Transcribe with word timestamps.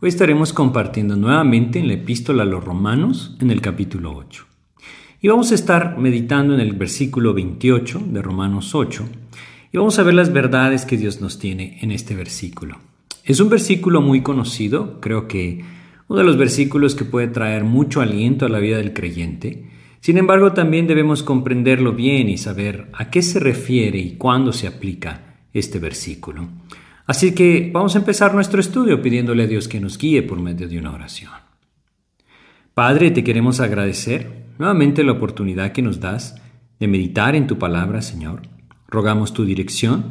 Hoy 0.00 0.10
estaremos 0.10 0.52
compartiendo 0.52 1.16
nuevamente 1.16 1.80
en 1.80 1.88
la 1.88 1.94
epístola 1.94 2.44
a 2.44 2.46
los 2.46 2.62
romanos 2.62 3.36
en 3.40 3.50
el 3.50 3.60
capítulo 3.60 4.14
8. 4.14 4.46
Y 5.20 5.26
vamos 5.26 5.50
a 5.50 5.56
estar 5.56 5.98
meditando 5.98 6.54
en 6.54 6.60
el 6.60 6.74
versículo 6.74 7.34
28 7.34 8.04
de 8.06 8.22
Romanos 8.22 8.76
8 8.76 9.08
y 9.72 9.76
vamos 9.76 9.98
a 9.98 10.04
ver 10.04 10.14
las 10.14 10.32
verdades 10.32 10.84
que 10.84 10.96
Dios 10.96 11.20
nos 11.20 11.40
tiene 11.40 11.78
en 11.82 11.90
este 11.90 12.14
versículo. 12.14 12.78
Es 13.24 13.40
un 13.40 13.48
versículo 13.48 14.00
muy 14.00 14.22
conocido, 14.22 15.00
creo 15.00 15.26
que 15.26 15.64
uno 16.06 16.20
de 16.20 16.24
los 16.24 16.36
versículos 16.36 16.94
que 16.94 17.04
puede 17.04 17.26
traer 17.26 17.64
mucho 17.64 18.00
aliento 18.00 18.46
a 18.46 18.50
la 18.50 18.60
vida 18.60 18.76
del 18.76 18.92
creyente. 18.92 19.68
Sin 19.98 20.16
embargo, 20.16 20.52
también 20.52 20.86
debemos 20.86 21.24
comprenderlo 21.24 21.92
bien 21.92 22.28
y 22.28 22.38
saber 22.38 22.88
a 22.92 23.10
qué 23.10 23.20
se 23.20 23.40
refiere 23.40 23.98
y 23.98 24.12
cuándo 24.12 24.52
se 24.52 24.68
aplica 24.68 25.40
este 25.52 25.80
versículo. 25.80 26.46
Así 27.08 27.34
que 27.34 27.70
vamos 27.72 27.94
a 27.94 28.00
empezar 28.00 28.34
nuestro 28.34 28.60
estudio 28.60 29.00
pidiéndole 29.00 29.44
a 29.44 29.46
Dios 29.46 29.66
que 29.66 29.80
nos 29.80 29.96
guíe 29.96 30.22
por 30.22 30.38
medio 30.40 30.68
de 30.68 30.78
una 30.78 30.92
oración. 30.92 31.32
Padre, 32.74 33.10
te 33.10 33.24
queremos 33.24 33.60
agradecer 33.60 34.44
nuevamente 34.58 35.02
la 35.02 35.12
oportunidad 35.12 35.72
que 35.72 35.80
nos 35.80 36.00
das 36.00 36.36
de 36.78 36.86
meditar 36.86 37.34
en 37.34 37.46
tu 37.46 37.58
palabra, 37.58 38.02
Señor. 38.02 38.42
Rogamos 38.88 39.32
tu 39.32 39.46
dirección. 39.46 40.04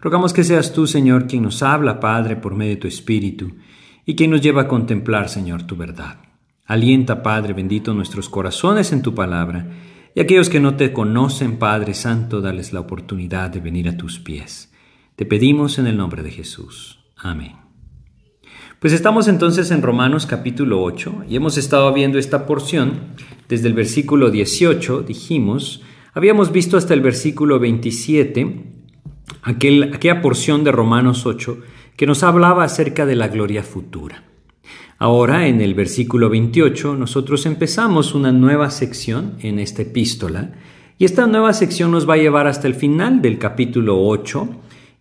Rogamos 0.00 0.32
que 0.32 0.42
seas 0.42 0.72
tú, 0.72 0.88
Señor, 0.88 1.28
quien 1.28 1.44
nos 1.44 1.62
habla, 1.62 2.00
Padre, 2.00 2.34
por 2.34 2.56
medio 2.56 2.74
de 2.74 2.80
tu 2.80 2.88
Espíritu, 2.88 3.52
y 4.04 4.16
quien 4.16 4.32
nos 4.32 4.40
lleva 4.40 4.62
a 4.62 4.68
contemplar, 4.68 5.28
Señor, 5.28 5.62
tu 5.62 5.76
verdad. 5.76 6.18
Alienta, 6.66 7.22
Padre 7.22 7.52
bendito, 7.52 7.94
nuestros 7.94 8.28
corazones 8.28 8.90
en 8.92 9.02
tu 9.02 9.14
palabra, 9.14 9.68
y 10.16 10.20
aquellos 10.20 10.48
que 10.48 10.58
no 10.58 10.74
te 10.74 10.92
conocen, 10.92 11.58
Padre 11.58 11.94
Santo, 11.94 12.40
dales 12.40 12.72
la 12.72 12.80
oportunidad 12.80 13.50
de 13.50 13.60
venir 13.60 13.88
a 13.88 13.96
tus 13.96 14.18
pies. 14.18 14.69
Te 15.20 15.26
pedimos 15.26 15.78
en 15.78 15.86
el 15.86 15.98
nombre 15.98 16.22
de 16.22 16.30
Jesús. 16.30 16.98
Amén. 17.14 17.52
Pues 18.78 18.94
estamos 18.94 19.28
entonces 19.28 19.70
en 19.70 19.82
Romanos 19.82 20.24
capítulo 20.24 20.82
8 20.82 21.24
y 21.28 21.36
hemos 21.36 21.58
estado 21.58 21.92
viendo 21.92 22.18
esta 22.18 22.46
porción 22.46 23.00
desde 23.46 23.68
el 23.68 23.74
versículo 23.74 24.30
18, 24.30 25.02
dijimos, 25.02 25.82
habíamos 26.14 26.52
visto 26.52 26.78
hasta 26.78 26.94
el 26.94 27.02
versículo 27.02 27.58
27, 27.58 28.64
aquel, 29.42 29.92
aquella 29.92 30.22
porción 30.22 30.64
de 30.64 30.72
Romanos 30.72 31.26
8 31.26 31.58
que 31.98 32.06
nos 32.06 32.22
hablaba 32.22 32.64
acerca 32.64 33.04
de 33.04 33.16
la 33.16 33.28
gloria 33.28 33.62
futura. 33.62 34.24
Ahora, 34.96 35.48
en 35.48 35.60
el 35.60 35.74
versículo 35.74 36.30
28, 36.30 36.96
nosotros 36.96 37.44
empezamos 37.44 38.14
una 38.14 38.32
nueva 38.32 38.70
sección 38.70 39.34
en 39.40 39.58
esta 39.58 39.82
epístola 39.82 40.52
y 40.96 41.04
esta 41.04 41.26
nueva 41.26 41.52
sección 41.52 41.90
nos 41.90 42.08
va 42.08 42.14
a 42.14 42.16
llevar 42.16 42.46
hasta 42.46 42.66
el 42.66 42.74
final 42.74 43.20
del 43.20 43.38
capítulo 43.38 44.02
8 44.02 44.48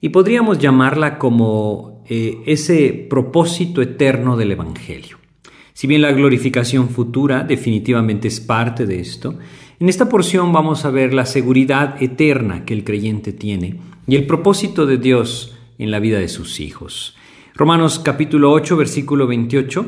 y 0.02 0.10
podríamos 0.10 0.60
llamarla 0.60 1.18
como 1.18 2.04
eh, 2.08 2.42
ese 2.46 3.08
propósito 3.10 3.82
eterno 3.82 4.38
del 4.38 4.52
Evangelio. 4.52 5.18
Si 5.74 5.88
bien 5.88 6.02
la 6.02 6.12
glorificación 6.12 6.90
futura 6.90 7.44
definitivamente 7.44 8.28
es 8.28 8.40
parte 8.40 8.86
de 8.86 9.00
esto, 9.00 9.36
en 9.80 9.88
esta 9.88 10.10
porción 10.10 10.52
vamos 10.52 10.84
a 10.84 10.90
ver 10.90 11.14
la 11.14 11.26
seguridad 11.26 12.02
eterna 12.02 12.66
que 12.66 12.74
el 12.74 12.84
creyente 12.84 13.32
tiene 13.32 13.80
y 14.08 14.16
el 14.16 14.26
propósito 14.26 14.86
de 14.86 14.98
Dios 14.98 15.56
en 15.78 15.92
la 15.92 16.00
vida 16.00 16.20
de 16.20 16.28
sus 16.28 16.60
hijos. 16.60 17.16
Romanos 17.56 18.00
capítulo 18.00 18.52
8, 18.52 18.76
versículo 18.76 19.28
28, 19.28 19.86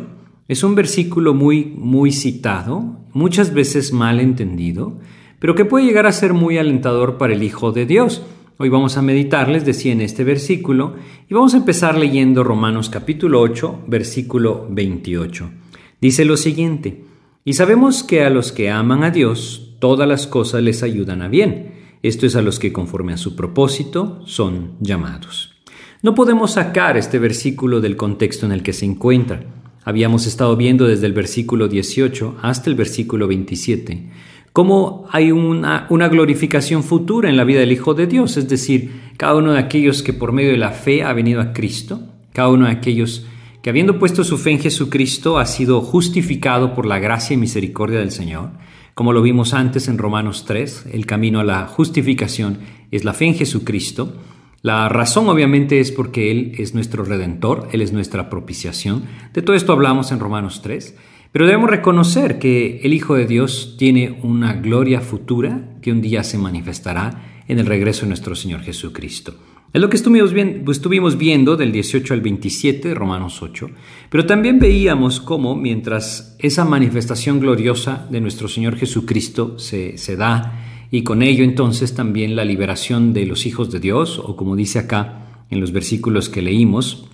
es 0.48 0.64
un 0.64 0.76
versículo 0.76 1.34
muy, 1.34 1.74
muy 1.78 2.12
citado, 2.12 3.00
muchas 3.14 3.54
veces 3.54 3.94
mal 3.94 4.20
entendido, 4.20 5.00
pero 5.40 5.56
que 5.56 5.66
puede 5.66 5.86
llegar 5.86 6.06
a 6.06 6.12
ser 6.12 6.34
muy 6.34 6.58
alentador 6.58 7.18
para 7.18 7.34
el 7.34 7.44
Hijo 7.44 7.72
de 7.72 7.86
Dios 7.86 8.24
Hoy 8.57 8.69
vamos 8.69 8.97
a 8.97 9.01
meditar, 9.01 9.50
les 9.50 9.66
decía, 9.66 9.91
en 9.91 10.01
este 10.01 10.23
versículo 10.23 10.95
y 11.29 11.34
vamos 11.34 11.53
a 11.53 11.57
empezar 11.57 11.97
leyendo 11.97 12.44
Romanos 12.44 12.89
capítulo 12.89 13.41
8, 13.41 13.85
versículo 13.88 14.67
28. 14.69 15.50
Dice 16.00 16.25
lo 16.25 16.38
siguiente, 16.38 17.03
y 17.44 17.53
sabemos 17.53 18.03
que 18.03 18.23
a 18.23 18.29
los 18.29 18.51
que 18.51 18.69
aman 18.69 19.03
a 19.03 19.09
Dios, 19.09 19.75
todas 19.79 20.07
las 20.07 20.28
cosas 20.28 20.62
les 20.62 20.84
ayudan 20.84 21.22
a 21.22 21.28
bien. 21.28 21.73
Esto 22.03 22.25
es 22.25 22.35
a 22.35 22.41
los 22.41 22.59
que 22.59 22.73
conforme 22.73 23.13
a 23.13 23.17
su 23.17 23.35
propósito 23.35 24.22
son 24.25 24.73
llamados. 24.79 25.53
No 26.03 26.13
podemos 26.13 26.51
sacar 26.51 26.97
este 26.97 27.19
versículo 27.19 27.79
del 27.79 27.95
contexto 27.95 28.45
en 28.45 28.51
el 28.51 28.63
que 28.63 28.73
se 28.73 28.85
encuentra. 28.85 29.44
Habíamos 29.83 30.28
estado 30.28 30.56
viendo 30.56 30.88
desde 30.88 31.07
el 31.07 31.13
versículo 31.13 31.68
18 31.68 32.38
hasta 32.41 32.69
el 32.69 32.75
versículo 32.75 33.28
27 33.28 34.09
cómo 34.53 35.07
hay 35.12 35.31
una, 35.31 35.88
una, 35.89 36.07
glorificación 36.07 36.84
futura 36.84 37.29
en 37.29 37.38
la 37.38 37.44
vida 37.44 37.59
del 37.59 37.72
Hijo 37.72 37.94
de 37.94 38.07
Dios, 38.07 38.38
es 38.38 38.50
decir, 38.50 38.91
cada 39.17 39.35
uno 39.35 39.53
de 39.53 39.59
aquellos 39.59 40.03
que 40.03 40.13
por 40.13 40.31
medio 40.31 40.51
de 40.51 40.57
la 40.57 40.72
fe 40.72 41.03
ha 41.03 41.13
venido 41.13 41.41
a 41.41 41.53
Cristo, 41.53 42.01
cada 42.34 42.50
uno 42.50 42.66
de 42.66 42.72
aquellos 42.72 43.25
que 43.62 43.69
habiendo 43.69 44.00
puesto 44.00 44.23
su 44.23 44.38
fe 44.38 44.51
en 44.51 44.59
Jesucristo 44.59 45.38
ha 45.38 45.45
sido 45.45 45.81
justificado 45.81 46.73
por 46.73 46.85
la 46.85 47.00
gracia 47.00 47.35
y 47.35 47.38
misericordia 47.38 48.00
del 48.00 48.12
Señor, 48.12 48.50
como 48.94 49.13
lo 49.13 49.22
vimos 49.22 49.53
antes 49.53 49.88
en 49.88 49.97
Romanos 49.97 50.45
3, 50.45 50.88
el 50.91 51.06
camino 51.06 51.39
a 51.39 51.44
la 51.44 51.66
justificación 51.68 52.59
es 52.91 53.06
la 53.06 53.13
fe 53.13 53.25
en 53.25 53.35
Jesucristo. 53.35 54.18
La 54.62 54.89
razón 54.89 55.29
obviamente 55.29 55.79
es 55.79 55.91
porque 55.91 56.29
Él 56.29 56.53
es 56.57 56.73
nuestro 56.73 57.03
redentor, 57.03 57.69
Él 57.72 57.81
es 57.81 57.94
nuestra 57.94 58.29
propiciación. 58.29 59.06
De 59.33 59.41
todo 59.41 59.56
esto 59.56 59.72
hablamos 59.72 60.12
en 60.12 60.19
Romanos 60.19 60.62
3. 60.62 60.95
Pero 61.31 61.46
debemos 61.46 61.69
reconocer 61.69 62.40
que 62.40 62.81
el 62.84 62.94
Hijo 62.94 63.16
de 63.16 63.25
Dios 63.25 63.75
tiene 63.78 64.19
una 64.22 64.53
gloria 64.53 65.00
futura 65.00 65.75
que 65.81 65.92
un 65.92 66.02
día 66.02 66.24
se 66.24 66.38
manifestará 66.38 67.44
en 67.47 67.59
el 67.59 67.66
regreso 67.66 68.02
de 68.02 68.09
nuestro 68.09 68.36
Señor 68.36 68.62
Jesucristo. 68.62 69.36
Es 69.74 69.80
lo 69.80 69.90
que 69.90 69.96
estuvimos 69.96 71.18
viendo 71.18 71.56
del 71.56 71.72
18 71.72 72.14
al 72.14 72.19
27 72.19 72.90
de 72.90 72.94
Romanos 72.94 73.42
8, 73.42 73.69
pero 74.09 74.25
también 74.25 74.59
veíamos 74.59 75.22
cómo 75.22 75.56
mientras 75.56 76.36
esa 76.40 76.66
manifestación 76.66 77.40
gloriosa 77.40 78.06
de 78.12 78.19
nuestro 78.19 78.50
Señor 78.50 78.75
Jesucristo 78.75 79.58
se, 79.59 79.98
se 79.98 80.18
da 80.18 80.88
y 80.92 81.03
con 81.03 81.22
ello 81.22 81.46
entonces 81.46 81.96
también 81.96 82.36
la 82.36 82.44
liberación 82.44 83.13
de 83.13 83.25
los 83.25 83.46
hijos 83.46 83.72
de 83.72 83.80
Dios, 83.80 84.19
o 84.19 84.36
como 84.36 84.58
dice 84.58 84.80
acá 84.80 85.46
en 85.50 85.62
los 85.62 85.72
versículos 85.72 86.28
que 86.28 86.42
leímos, 86.42 87.08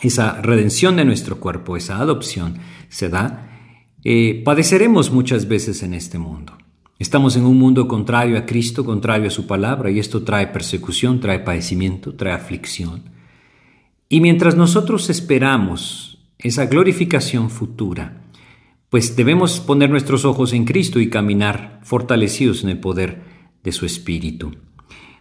esa 0.00 0.42
redención 0.42 0.96
de 0.96 1.04
nuestro 1.04 1.38
cuerpo, 1.38 1.76
esa 1.76 1.98
adopción 1.98 2.58
se 2.88 3.08
da, 3.08 3.51
eh, 4.04 4.42
padeceremos 4.44 5.12
muchas 5.12 5.46
veces 5.46 5.82
en 5.82 5.94
este 5.94 6.18
mundo. 6.18 6.58
Estamos 6.98 7.36
en 7.36 7.44
un 7.44 7.58
mundo 7.58 7.88
contrario 7.88 8.38
a 8.38 8.46
Cristo, 8.46 8.84
contrario 8.84 9.28
a 9.28 9.30
su 9.30 9.46
palabra, 9.46 9.90
y 9.90 9.98
esto 9.98 10.22
trae 10.22 10.48
persecución, 10.48 11.20
trae 11.20 11.40
padecimiento, 11.40 12.14
trae 12.14 12.32
aflicción. 12.32 13.10
Y 14.08 14.20
mientras 14.20 14.56
nosotros 14.56 15.10
esperamos 15.10 16.18
esa 16.38 16.66
glorificación 16.66 17.50
futura, 17.50 18.22
pues 18.88 19.16
debemos 19.16 19.58
poner 19.60 19.88
nuestros 19.88 20.24
ojos 20.24 20.52
en 20.52 20.64
Cristo 20.64 21.00
y 21.00 21.08
caminar 21.08 21.80
fortalecidos 21.82 22.62
en 22.62 22.70
el 22.70 22.78
poder 22.78 23.22
de 23.62 23.72
su 23.72 23.86
Espíritu. 23.86 24.52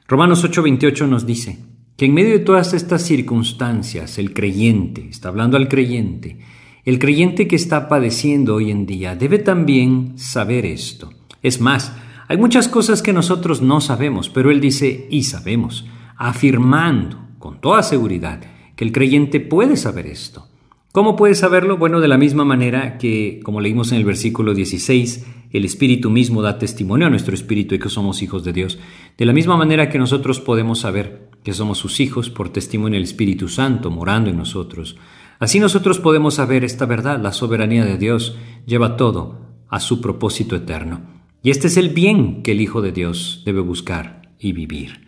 Romanos 0.08 0.44
8:28 0.44 1.08
nos 1.08 1.26
dice 1.26 1.60
que 1.96 2.06
en 2.06 2.14
medio 2.14 2.32
de 2.32 2.40
todas 2.40 2.74
estas 2.74 3.04
circunstancias, 3.04 4.18
el 4.18 4.34
creyente, 4.34 5.08
está 5.10 5.30
hablando 5.30 5.56
al 5.56 5.70
creyente, 5.70 6.40
el 6.86 7.00
creyente 7.00 7.48
que 7.48 7.56
está 7.56 7.88
padeciendo 7.88 8.56
hoy 8.56 8.72
en 8.72 8.86
día 8.86 9.16
debe 9.16 9.40
también 9.40 10.18
saber 10.18 10.66
esto. 10.66 11.12
Es 11.42 11.62
más, 11.62 11.94
hay 12.28 12.38
muchas 12.38 12.68
cosas 12.68 13.02
que 13.02 13.14
nosotros 13.14 13.62
no 13.62 13.82
sabemos, 13.82 14.30
pero 14.30 14.52
él 14.52 14.62
dice 14.62 15.08
y 15.10 15.24
sabemos, 15.24 15.86
afirmando 16.18 17.20
con 17.40 17.60
toda 17.60 17.84
seguridad 17.84 18.42
que 18.76 18.86
el 18.86 18.92
creyente 18.92 19.40
puede 19.40 19.78
saber 19.78 20.08
esto. 20.08 20.48
¿Cómo 20.92 21.16
puedes 21.16 21.40
saberlo? 21.40 21.78
Bueno, 21.78 22.02
de 22.02 22.10
la 22.10 22.18
misma 22.18 22.44
manera 22.44 22.98
que, 22.98 23.40
como 23.44 23.62
leímos 23.62 23.92
en 23.92 23.98
el 23.98 24.06
versículo 24.06 24.54
16, 24.54 25.26
el 25.52 25.66
Espíritu 25.66 26.10
mismo 26.10 26.42
da 26.42 26.58
testimonio 26.58 27.08
a 27.08 27.10
nuestro 27.10 27.34
Espíritu 27.34 27.76
y 27.76 27.80
que 27.80 27.90
somos 27.90 28.22
hijos 28.22 28.44
de 28.44 28.54
Dios. 28.54 28.78
De 29.18 29.26
la 29.26 29.34
misma 29.34 29.56
manera 29.56 29.90
que 29.90 30.00
nosotros 30.00 30.40
podemos 30.40 30.80
saber 30.80 31.30
que 31.44 31.54
somos 31.54 31.78
sus 31.78 32.00
hijos 32.00 32.30
por 32.30 32.50
testimonio 32.50 32.96
del 32.96 33.04
Espíritu 33.04 33.48
Santo 33.48 33.90
morando 33.90 34.30
en 34.30 34.38
nosotros. 34.38 34.98
Así 35.42 35.60
nosotros 35.60 35.98
podemos 35.98 36.36
saber 36.36 36.64
esta 36.64 36.86
verdad, 36.86 37.20
la 37.20 37.34
soberanía 37.34 37.84
de 37.84 37.98
Dios 37.98 38.38
lleva 38.68 38.96
todo 38.96 39.40
a 39.70 39.80
su 39.80 40.00
propósito 40.00 40.56
eterno. 40.56 41.02
Y 41.42 41.50
este 41.50 41.66
es 41.66 41.78
el 41.78 41.90
bien 41.90 42.44
que 42.44 42.52
el 42.52 42.62
Hijo 42.62 42.84
de 42.84 42.92
Dios 42.92 43.42
debe 43.44 43.60
buscar 43.60 44.22
y 44.38 44.52
vivir. 44.52 45.08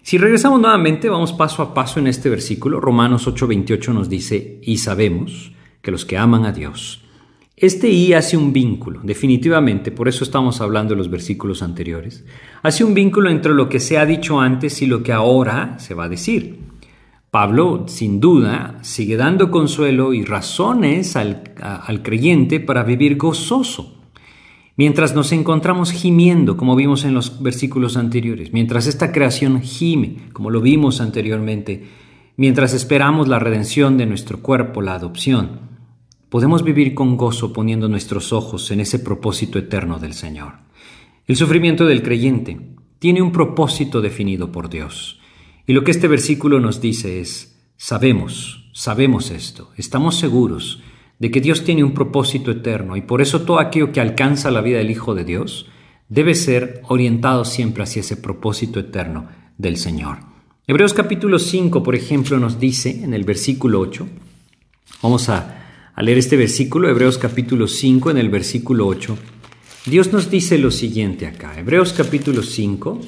Si 0.00 0.16
regresamos 0.16 0.58
nuevamente, 0.58 1.10
vamos 1.10 1.34
paso 1.34 1.62
a 1.62 1.74
paso 1.74 2.00
en 2.00 2.06
este 2.06 2.30
versículo. 2.30 2.80
Romanos 2.80 3.28
8:28 3.28 3.92
nos 3.92 4.08
dice, 4.08 4.58
y 4.62 4.78
sabemos 4.78 5.52
que 5.82 5.90
los 5.90 6.06
que 6.06 6.16
aman 6.16 6.46
a 6.46 6.52
Dios. 6.52 7.02
Este 7.54 7.90
y 7.90 8.14
hace 8.14 8.38
un 8.38 8.54
vínculo, 8.54 9.00
definitivamente, 9.02 9.92
por 9.92 10.08
eso 10.08 10.24
estamos 10.24 10.62
hablando 10.62 10.94
de 10.94 10.98
los 10.98 11.10
versículos 11.10 11.62
anteriores, 11.62 12.24
hace 12.62 12.84
un 12.84 12.94
vínculo 12.94 13.28
entre 13.28 13.52
lo 13.52 13.68
que 13.68 13.80
se 13.80 13.98
ha 13.98 14.06
dicho 14.06 14.40
antes 14.40 14.80
y 14.80 14.86
lo 14.86 15.02
que 15.02 15.12
ahora 15.12 15.78
se 15.78 15.92
va 15.92 16.04
a 16.04 16.08
decir. 16.08 16.72
Pablo, 17.34 17.86
sin 17.88 18.20
duda, 18.20 18.78
sigue 18.82 19.16
dando 19.16 19.50
consuelo 19.50 20.14
y 20.14 20.24
razones 20.24 21.16
al, 21.16 21.42
al 21.60 22.00
creyente 22.02 22.60
para 22.60 22.84
vivir 22.84 23.16
gozoso 23.16 23.94
Mientras 24.76 25.14
nos 25.14 25.30
encontramos 25.30 25.92
gimiendo, 25.92 26.56
como 26.56 26.74
vimos 26.74 27.04
en 27.04 27.14
los 27.14 27.40
versículos 27.40 27.96
anteriores, 27.96 28.52
mientras 28.52 28.88
esta 28.88 29.12
creación 29.12 29.62
gime, 29.62 30.16
como 30.32 30.50
lo 30.50 30.60
vimos 30.60 31.00
anteriormente, 31.00 31.84
mientras 32.36 32.74
esperamos 32.74 33.28
la 33.28 33.38
redención 33.38 33.96
de 33.96 34.06
nuestro 34.06 34.40
cuerpo, 34.42 34.82
la 34.82 34.94
adopción, 34.94 35.60
podemos 36.28 36.64
vivir 36.64 36.92
con 36.94 37.16
gozo 37.16 37.52
poniendo 37.52 37.88
nuestros 37.88 38.32
ojos 38.32 38.72
en 38.72 38.80
ese 38.80 38.98
propósito 38.98 39.60
eterno 39.60 40.00
del 40.00 40.12
Señor. 40.12 40.54
El 41.28 41.36
sufrimiento 41.36 41.86
del 41.86 42.02
creyente 42.02 42.58
tiene 42.98 43.22
un 43.22 43.30
propósito 43.30 44.00
definido 44.00 44.50
por 44.50 44.68
Dios. 44.68 45.20
Y 45.66 45.72
lo 45.72 45.82
que 45.82 45.90
este 45.90 46.08
versículo 46.08 46.60
nos 46.60 46.80
dice 46.80 47.20
es, 47.20 47.56
sabemos, 47.76 48.70
sabemos 48.74 49.30
esto, 49.30 49.70
estamos 49.76 50.16
seguros 50.16 50.82
de 51.18 51.30
que 51.30 51.40
Dios 51.40 51.64
tiene 51.64 51.84
un 51.84 51.94
propósito 51.94 52.50
eterno 52.50 52.96
y 52.96 53.02
por 53.02 53.22
eso 53.22 53.42
todo 53.42 53.60
aquello 53.60 53.92
que 53.92 54.00
alcanza 54.00 54.50
la 54.50 54.60
vida 54.60 54.78
del 54.78 54.90
Hijo 54.90 55.14
de 55.14 55.24
Dios 55.24 55.66
debe 56.08 56.34
ser 56.34 56.82
orientado 56.88 57.44
siempre 57.44 57.82
hacia 57.82 58.00
ese 58.00 58.16
propósito 58.16 58.78
eterno 58.78 59.28
del 59.56 59.78
Señor. 59.78 60.18
Hebreos 60.66 60.92
capítulo 60.92 61.38
5, 61.38 61.82
por 61.82 61.94
ejemplo, 61.94 62.38
nos 62.38 62.58
dice 62.58 63.02
en 63.02 63.14
el 63.14 63.24
versículo 63.24 63.80
8, 63.80 64.06
vamos 65.02 65.28
a, 65.28 65.60
leer 65.96 66.18
este 66.18 66.36
versículo, 66.36 66.88
Hebreos 66.88 67.18
capítulo 67.18 67.68
5, 67.68 68.10
en 68.10 68.18
el 68.18 68.28
versículo 68.28 68.86
8, 68.86 69.16
Dios 69.86 70.12
nos 70.12 70.30
dice 70.30 70.58
lo 70.58 70.70
siguiente 70.70 71.26
acá, 71.26 71.58
Hebreos 71.58 71.92
capítulo 71.92 72.42
5, 72.42 73.00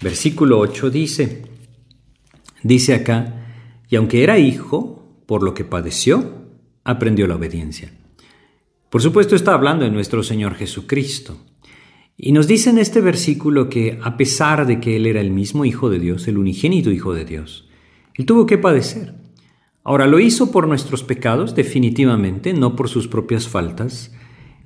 versículo 0.00 0.58
8 0.60 0.90
dice, 0.90 1.42
dice 2.62 2.94
acá, 2.94 3.44
y 3.88 3.96
aunque 3.96 4.22
era 4.22 4.38
hijo, 4.38 5.06
por 5.26 5.42
lo 5.42 5.54
que 5.54 5.64
padeció, 5.64 6.46
aprendió 6.84 7.26
la 7.26 7.36
obediencia. 7.36 7.92
Por 8.90 9.02
supuesto 9.02 9.36
está 9.36 9.52
hablando 9.52 9.84
de 9.84 9.90
nuestro 9.90 10.22
Señor 10.22 10.54
Jesucristo. 10.54 11.36
Y 12.16 12.32
nos 12.32 12.46
dice 12.46 12.70
en 12.70 12.78
este 12.78 13.00
versículo 13.00 13.68
que 13.68 13.98
a 14.02 14.16
pesar 14.16 14.66
de 14.66 14.80
que 14.80 14.96
Él 14.96 15.06
era 15.06 15.20
el 15.20 15.30
mismo 15.30 15.64
Hijo 15.64 15.90
de 15.90 16.00
Dios, 16.00 16.26
el 16.26 16.38
unigénito 16.38 16.90
Hijo 16.90 17.14
de 17.14 17.24
Dios, 17.24 17.68
Él 18.14 18.26
tuvo 18.26 18.46
que 18.46 18.58
padecer. 18.58 19.14
Ahora 19.84 20.06
lo 20.06 20.18
hizo 20.18 20.50
por 20.50 20.66
nuestros 20.66 21.02
pecados, 21.02 21.54
definitivamente, 21.54 22.52
no 22.54 22.74
por 22.74 22.88
sus 22.88 23.06
propias 23.08 23.48
faltas, 23.48 24.12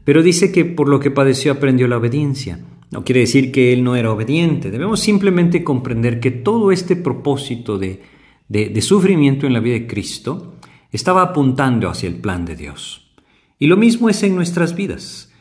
pero 0.04 0.22
dice 0.22 0.50
que 0.50 0.64
por 0.64 0.88
lo 0.88 0.98
que 0.98 1.10
padeció 1.10 1.52
aprendió 1.52 1.86
la 1.88 1.98
obediencia. 1.98 2.60
No 2.92 3.04
quiere 3.04 3.20
decir 3.20 3.52
que 3.52 3.72
Él 3.72 3.82
no 3.82 3.96
era 3.96 4.12
obediente, 4.12 4.70
debemos 4.70 5.00
simplemente 5.00 5.64
comprender 5.64 6.20
que 6.20 6.30
todo 6.30 6.70
este 6.70 6.94
propósito 6.94 7.78
de, 7.78 8.02
de, 8.48 8.82
sufrimiento 8.82 9.46
en 9.46 9.54
la 9.54 9.60
vida 9.60 9.74
de 9.74 9.86
Cristo 9.86 10.56
estaba 10.90 11.22
apuntando 11.22 11.88
hacia 11.88 12.10
el 12.10 12.16
plan 12.16 12.44
de 12.44 12.54
Dios. 12.54 13.14
Y 13.58 13.66
lo 13.66 13.78
mismo 13.78 14.10
es 14.10 14.22
en 14.22 14.36
nuestras 14.36 14.76
vidas. 14.76 15.32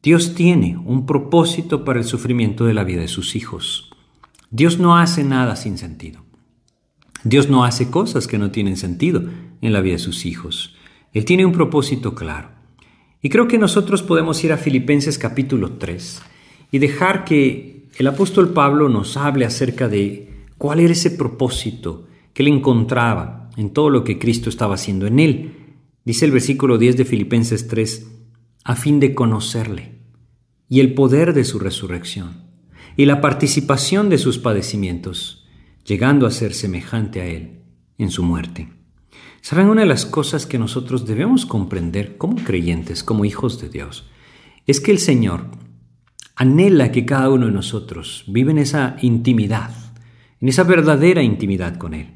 Dios 0.00 0.36
tiene 0.36 0.78
un 0.78 1.04
propósito 1.04 1.84
para 1.84 1.98
el 1.98 2.04
sufrimiento 2.04 2.66
de 2.66 2.74
la 2.74 2.84
vida 2.84 3.00
de 3.00 3.08
sus 3.08 3.34
hijos. 3.34 3.90
Dios 4.52 4.78
no 4.78 4.96
hace 4.96 5.24
nada 5.24 5.56
sin 5.56 5.78
sentido. 5.78 6.24
Dios 7.24 7.50
no 7.50 7.64
hace 7.64 7.90
cosas 7.90 8.28
que 8.28 8.38
no 8.38 8.52
tienen 8.52 8.76
sentido 8.76 9.24
en 9.60 9.72
la 9.72 9.80
vida 9.80 9.94
de 9.94 9.98
sus 9.98 10.24
hijos. 10.24 10.76
Él 11.12 11.24
tiene 11.24 11.46
un 11.46 11.52
propósito 11.52 12.14
claro. 12.14 12.50
Y 13.20 13.28
creo 13.28 13.48
que 13.48 13.58
nosotros 13.58 14.04
podemos 14.04 14.42
ir 14.44 14.52
a 14.52 14.56
Filipenses 14.56 15.18
capítulo 15.18 15.72
3 15.72 16.22
y 16.72 16.78
dejar 16.80 17.24
que 17.24 17.86
el 17.98 18.06
apóstol 18.08 18.52
Pablo 18.52 18.88
nos 18.88 19.16
hable 19.16 19.44
acerca 19.44 19.88
de 19.88 20.46
cuál 20.58 20.80
era 20.80 20.92
ese 20.92 21.10
propósito 21.10 22.08
que 22.32 22.42
él 22.42 22.48
encontraba 22.48 23.50
en 23.56 23.70
todo 23.70 23.90
lo 23.90 24.02
que 24.02 24.18
Cristo 24.18 24.48
estaba 24.48 24.74
haciendo 24.74 25.06
en 25.06 25.20
él. 25.20 25.52
Dice 26.04 26.24
el 26.24 26.32
versículo 26.32 26.78
10 26.78 26.96
de 26.96 27.04
Filipenses 27.04 27.68
3, 27.68 28.10
a 28.64 28.74
fin 28.74 28.98
de 28.98 29.14
conocerle 29.14 29.98
y 30.68 30.80
el 30.80 30.94
poder 30.94 31.34
de 31.34 31.44
su 31.44 31.58
resurrección 31.58 32.46
y 32.96 33.04
la 33.04 33.20
participación 33.20 34.08
de 34.08 34.18
sus 34.18 34.38
padecimientos, 34.38 35.46
llegando 35.84 36.26
a 36.26 36.30
ser 36.30 36.54
semejante 36.54 37.20
a 37.20 37.26
él 37.26 37.60
en 37.98 38.10
su 38.10 38.22
muerte. 38.22 38.68
¿Saben 39.42 39.68
una 39.68 39.82
de 39.82 39.88
las 39.88 40.06
cosas 40.06 40.46
que 40.46 40.58
nosotros 40.58 41.04
debemos 41.04 41.44
comprender 41.44 42.16
como 42.16 42.36
creyentes, 42.36 43.04
como 43.04 43.26
hijos 43.26 43.60
de 43.60 43.68
Dios? 43.68 44.08
Es 44.66 44.80
que 44.80 44.92
el 44.92 44.98
Señor 44.98 45.46
anhela 46.36 46.92
que 46.92 47.04
cada 47.04 47.30
uno 47.30 47.46
de 47.46 47.52
nosotros 47.52 48.24
vive 48.26 48.52
en 48.52 48.58
esa 48.58 48.96
intimidad, 49.02 49.70
en 50.40 50.48
esa 50.48 50.64
verdadera 50.64 51.22
intimidad 51.22 51.76
con 51.76 51.94
Él. 51.94 52.08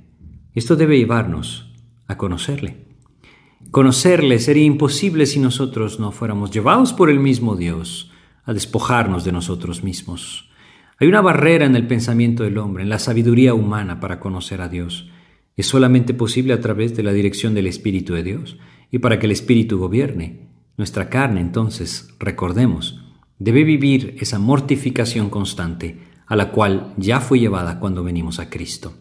Esto 0.55 0.77
debe 0.77 0.99
llevarnos 0.99 1.73
a 2.07 2.17
conocerle. 2.17 2.87
Conocerle 3.71 4.39
sería 4.39 4.65
imposible 4.65 5.27
si 5.27 5.39
nosotros 5.39 6.01
no 6.01 6.13
fuéramos 6.13 6.51
llevados 6.51 6.93
por 6.93 7.11
el 7.11 7.21
mismo 7.21 7.57
Dios 7.57 8.11
a 8.45 8.53
despojarnos 8.53 9.25
de 9.25 9.33
nosotros 9.33 9.83
mismos. 9.83 10.51
Hay 10.99 11.09
una 11.09 11.21
barrera 11.21 11.67
en 11.67 11.77
el 11.77 11.87
pensamiento 11.87 12.43
del 12.43 12.57
hombre, 12.59 12.85
en 12.85 12.89
la 12.89 12.99
sabiduría 12.99 13.53
humana 13.53 14.01
para 14.01 14.19
conocer 14.19 14.63
a 14.63 14.69
Dios. 14.69 15.11
Es 15.57 15.67
solamente 15.67 16.15
posible 16.15 16.55
a 16.55 16.61
través 16.61 16.97
de 16.97 17.03
la 17.03 17.13
dirección 17.13 17.55
del 17.55 17.67
Espíritu 17.67 18.15
de 18.15 18.23
Dios. 18.23 18.57
Y 18.91 19.01
para 19.01 19.19
que 19.19 19.27
el 19.27 19.33
Espíritu 19.33 19.79
gobierne, 19.79 20.49
nuestra 20.77 21.11
carne 21.11 21.41
entonces, 21.41 22.15
recordemos, 22.19 23.06
debe 23.39 23.65
vivir 23.65 24.17
esa 24.21 24.39
mortificación 24.39 25.31
constante 25.31 25.99
a 26.27 26.37
la 26.37 26.51
cual 26.51 26.95
ya 26.97 27.21
fue 27.21 27.39
llevada 27.39 27.79
cuando 27.79 28.03
venimos 28.03 28.39
a 28.39 28.51
Cristo. 28.51 28.95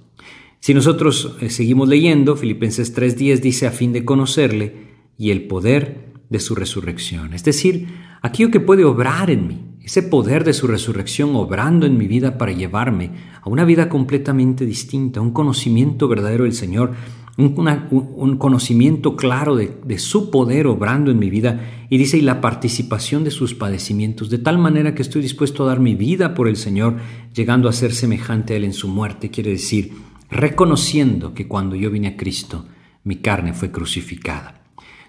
Si 0.60 0.74
nosotros 0.74 1.38
eh, 1.42 1.50
seguimos 1.50 1.90
leyendo, 1.90 2.36
Filipenses 2.36 2.96
3.10 2.96 3.40
dice 3.40 3.68
a 3.68 3.72
fin 3.72 3.94
de 3.94 4.06
conocerle 4.06 4.96
y 5.18 5.32
el 5.32 5.48
poder 5.48 6.14
de 6.30 6.40
su 6.40 6.56
resurrección, 6.56 7.34
es 7.34 7.44
decir, 7.44 7.88
aquello 8.22 8.50
que 8.50 8.60
puede 8.60 8.84
obrar 8.84 9.30
en 9.30 9.48
mí, 9.48 9.62
ese 9.84 10.02
poder 10.02 10.44
de 10.44 10.54
su 10.54 10.66
resurrección 10.66 11.36
obrando 11.36 11.86
en 11.86 12.00
mi 12.00 12.08
vida 12.08 12.40
para 12.40 12.52
llevarme 12.52 13.12
a 13.40 13.48
una 13.48 13.64
vida 13.64 13.88
completamente 13.88 14.66
distinta, 14.66 15.22
un 15.22 15.32
conocimiento 15.32 16.08
verdadero 16.08 16.46
del 16.46 16.54
Señor, 16.54 16.94
un, 17.38 18.38
conocimiento 18.38 19.16
claro 19.16 19.56
de, 19.56 20.00
su 20.00 20.32
poder 20.32 20.68
obrando 20.68 21.12
en 21.12 21.20
mi 21.20 21.30
vida 21.30 21.88
y 21.90 21.98
dice 21.98 22.18
y 22.18 22.22
la 22.22 22.40
participación 22.42 23.24
de 23.24 23.32
sus 23.32 23.54
padecimientos, 23.54 24.30
de 24.30 24.38
tal 24.38 24.58
manera 24.58 24.96
que 24.96 25.02
estoy 25.02 25.22
dispuesto 25.22 25.64
a 25.64 25.68
dar 25.68 25.80
mi 25.80 25.96
vida 25.96 26.34
por 26.34 26.48
el 26.48 26.56
Señor, 26.56 26.98
llegando 27.34 27.68
a 27.68 27.74
ser 27.74 27.94
semejante 27.94 28.54
a 28.54 28.58
Él 28.58 28.64
en 28.64 28.74
su 28.74 28.88
muerte, 28.88 29.30
quiere 29.30 29.52
decir 29.52 29.94
reconociendo 30.30 31.34
que 31.34 31.48
cuando 31.48 31.76
yo 31.76 31.92
vine 31.92 32.08
a 32.10 32.18
Cristo, 32.18 32.66
mi 33.04 33.18
carne 33.18 33.54
fue 33.54 33.72
crucificada. 33.72 34.62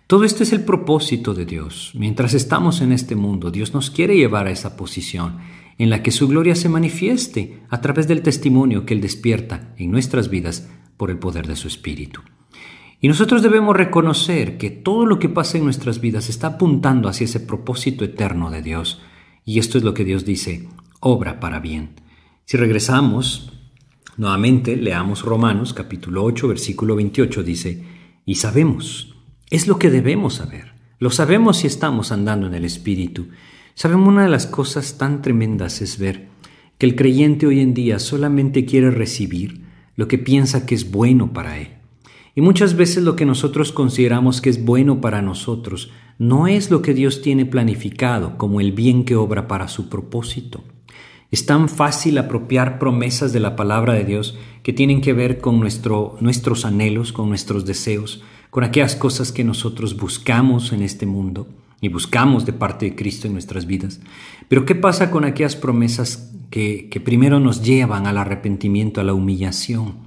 Todo 0.06 0.25
esto 0.25 0.42
es 0.42 0.52
el 0.52 0.61
propósito 0.61 1.35
de 1.35 1.47
Dios. 1.47 1.92
Mientras 1.95 2.35
estamos 2.35 2.80
en 2.80 2.92
este 2.92 3.16
mundo, 3.16 3.50
Dios 3.50 3.75
nos 3.75 3.90
quiere 3.90 4.16
llevar 4.16 4.47
a 4.47 4.52
esa 4.52 4.76
posición 4.76 5.38
en 5.78 5.90
la 5.90 6.02
que 6.02 6.12
su 6.12 6.28
gloria 6.28 6.54
se 6.54 6.68
manifieste 6.68 7.61
a 7.68 7.80
través 7.80 8.06
del 8.06 8.23
testimonio 8.23 8.87
que 8.87 8.95
Él 8.95 9.00
despierta 9.00 9.75
en 9.76 9.90
nuestras 9.90 10.30
vidas 10.30 10.68
por 10.96 11.10
el 11.10 11.18
poder 11.18 11.46
de 11.46 11.56
su 11.56 11.68
Espíritu. 11.68 12.20
Y 13.00 13.08
nosotros 13.08 13.42
debemos 13.42 13.76
reconocer 13.76 14.56
que 14.58 14.70
todo 14.70 15.06
lo 15.06 15.18
que 15.18 15.28
pasa 15.28 15.58
en 15.58 15.64
nuestras 15.64 16.00
vidas 16.00 16.28
está 16.28 16.48
apuntando 16.48 17.08
hacia 17.08 17.26
ese 17.26 17.40
propósito 17.40 18.04
eterno 18.04 18.50
de 18.50 18.62
Dios. 18.62 19.02
Y 19.44 19.58
esto 19.58 19.78
es 19.78 19.84
lo 19.84 19.94
que 19.94 20.04
Dios 20.04 20.24
dice, 20.24 20.68
obra 21.00 21.38
para 21.40 21.60
bien. 21.60 22.00
Si 22.46 22.56
regresamos 22.56 23.52
Nuevamente 24.18 24.76
leamos 24.76 25.22
Romanos 25.22 25.74
capítulo 25.74 26.24
8 26.24 26.48
versículo 26.48 26.96
28 26.96 27.42
dice, 27.42 27.84
y 28.24 28.36
sabemos, 28.36 29.14
es 29.50 29.68
lo 29.68 29.78
que 29.78 29.90
debemos 29.90 30.36
saber, 30.36 30.72
lo 30.98 31.10
sabemos 31.10 31.58
si 31.58 31.66
estamos 31.66 32.12
andando 32.12 32.46
en 32.46 32.54
el 32.54 32.64
Espíritu. 32.64 33.28
Sabemos 33.74 34.08
una 34.08 34.22
de 34.22 34.30
las 34.30 34.46
cosas 34.46 34.96
tan 34.96 35.20
tremendas 35.20 35.82
es 35.82 35.98
ver 35.98 36.28
que 36.78 36.86
el 36.86 36.96
creyente 36.96 37.46
hoy 37.46 37.60
en 37.60 37.74
día 37.74 37.98
solamente 37.98 38.64
quiere 38.64 38.90
recibir 38.90 39.65
lo 39.96 40.08
que 40.08 40.18
piensa 40.18 40.66
que 40.66 40.74
es 40.74 40.90
bueno 40.90 41.32
para 41.32 41.58
él. 41.58 41.68
Y 42.34 42.42
muchas 42.42 42.76
veces 42.76 43.02
lo 43.02 43.16
que 43.16 43.24
nosotros 43.24 43.72
consideramos 43.72 44.40
que 44.40 44.50
es 44.50 44.64
bueno 44.64 45.00
para 45.00 45.22
nosotros 45.22 45.90
no 46.18 46.46
es 46.46 46.70
lo 46.70 46.82
que 46.82 46.94
Dios 46.94 47.22
tiene 47.22 47.46
planificado 47.46 48.36
como 48.36 48.60
el 48.60 48.72
bien 48.72 49.04
que 49.04 49.16
obra 49.16 49.48
para 49.48 49.68
su 49.68 49.88
propósito. 49.88 50.62
Es 51.30 51.46
tan 51.46 51.68
fácil 51.68 52.18
apropiar 52.18 52.78
promesas 52.78 53.32
de 53.32 53.40
la 53.40 53.56
palabra 53.56 53.94
de 53.94 54.04
Dios 54.04 54.38
que 54.62 54.72
tienen 54.72 55.00
que 55.00 55.12
ver 55.12 55.38
con 55.40 55.58
nuestro, 55.58 56.16
nuestros 56.20 56.64
anhelos, 56.64 57.12
con 57.12 57.28
nuestros 57.28 57.64
deseos, 57.64 58.22
con 58.50 58.64
aquellas 58.64 58.96
cosas 58.96 59.32
que 59.32 59.44
nosotros 59.44 59.96
buscamos 59.96 60.72
en 60.72 60.82
este 60.82 61.06
mundo 61.06 61.48
y 61.80 61.88
buscamos 61.88 62.47
de 62.47 62.52
parte 62.52 62.87
de 62.87 62.97
Cristo 62.97 63.26
en 63.26 63.35
nuestras 63.35 63.66
vidas. 63.66 64.00
Pero 64.49 64.64
¿qué 64.64 64.75
pasa 64.75 65.11
con 65.11 65.25
aquellas 65.25 65.56
promesas 65.56 66.33
que, 66.50 66.88
que 66.88 67.00
primero 67.00 67.40
nos 67.40 67.62
llevan 67.62 68.06
al 68.06 68.18
arrepentimiento, 68.18 69.00
a 69.00 69.04
la 69.04 69.14
humillación? 69.14 70.06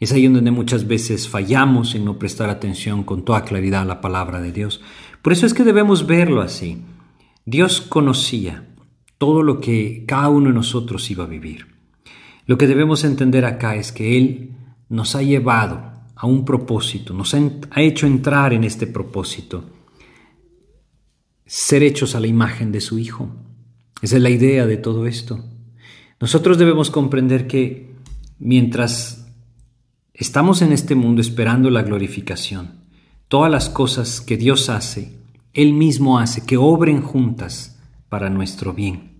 Es 0.00 0.12
ahí 0.12 0.26
donde 0.26 0.50
muchas 0.50 0.86
veces 0.86 1.28
fallamos 1.28 1.94
en 1.94 2.06
no 2.06 2.18
prestar 2.18 2.48
atención 2.48 3.04
con 3.04 3.24
toda 3.24 3.44
claridad 3.44 3.82
a 3.82 3.84
la 3.86 4.00
palabra 4.00 4.40
de 4.40 4.50
Dios. 4.50 4.80
Por 5.20 5.32
eso 5.34 5.44
es 5.44 5.52
que 5.52 5.64
debemos 5.64 6.06
verlo 6.06 6.40
así. 6.40 6.82
Dios 7.44 7.82
conocía 7.82 8.66
todo 9.18 9.42
lo 9.42 9.60
que 9.60 10.04
cada 10.06 10.30
uno 10.30 10.48
de 10.48 10.54
nosotros 10.54 11.10
iba 11.10 11.24
a 11.24 11.26
vivir. 11.28 11.66
Lo 12.46 12.56
que 12.56 12.66
debemos 12.66 13.04
entender 13.04 13.44
acá 13.44 13.76
es 13.76 13.92
que 13.92 14.16
Él 14.16 14.56
nos 14.88 15.14
ha 15.14 15.22
llevado 15.22 15.92
a 16.16 16.26
un 16.26 16.44
propósito, 16.44 17.14
nos 17.14 17.34
ha, 17.34 17.40
hecho 17.76 18.06
entrar 18.06 18.52
en 18.52 18.64
este 18.64 18.86
propósito, 18.86 19.64
ser 21.52 21.82
hechos 21.82 22.14
a 22.14 22.20
la 22.20 22.26
imagen 22.26 22.72
de 22.72 22.80
su 22.80 22.98
Hijo. 22.98 23.28
Esa 24.02 24.16
es 24.16 24.22
la 24.22 24.30
idea 24.30 24.66
de 24.66 24.76
todo 24.76 25.06
esto. 25.06 25.44
Nosotros 26.20 26.58
debemos 26.58 26.90
comprender 26.90 27.46
que 27.46 27.94
mientras 28.38 29.20
Estamos 30.20 30.60
en 30.60 30.70
este 30.72 30.94
mundo 30.94 31.22
esperando 31.22 31.70
la 31.70 31.80
glorificación. 31.80 32.72
Todas 33.28 33.50
las 33.50 33.70
cosas 33.70 34.20
que 34.20 34.36
Dios 34.36 34.68
hace, 34.68 35.16
Él 35.54 35.72
mismo 35.72 36.18
hace, 36.18 36.44
que 36.44 36.58
obren 36.58 37.00
juntas 37.00 37.78
para 38.10 38.28
nuestro 38.28 38.74
bien. 38.74 39.16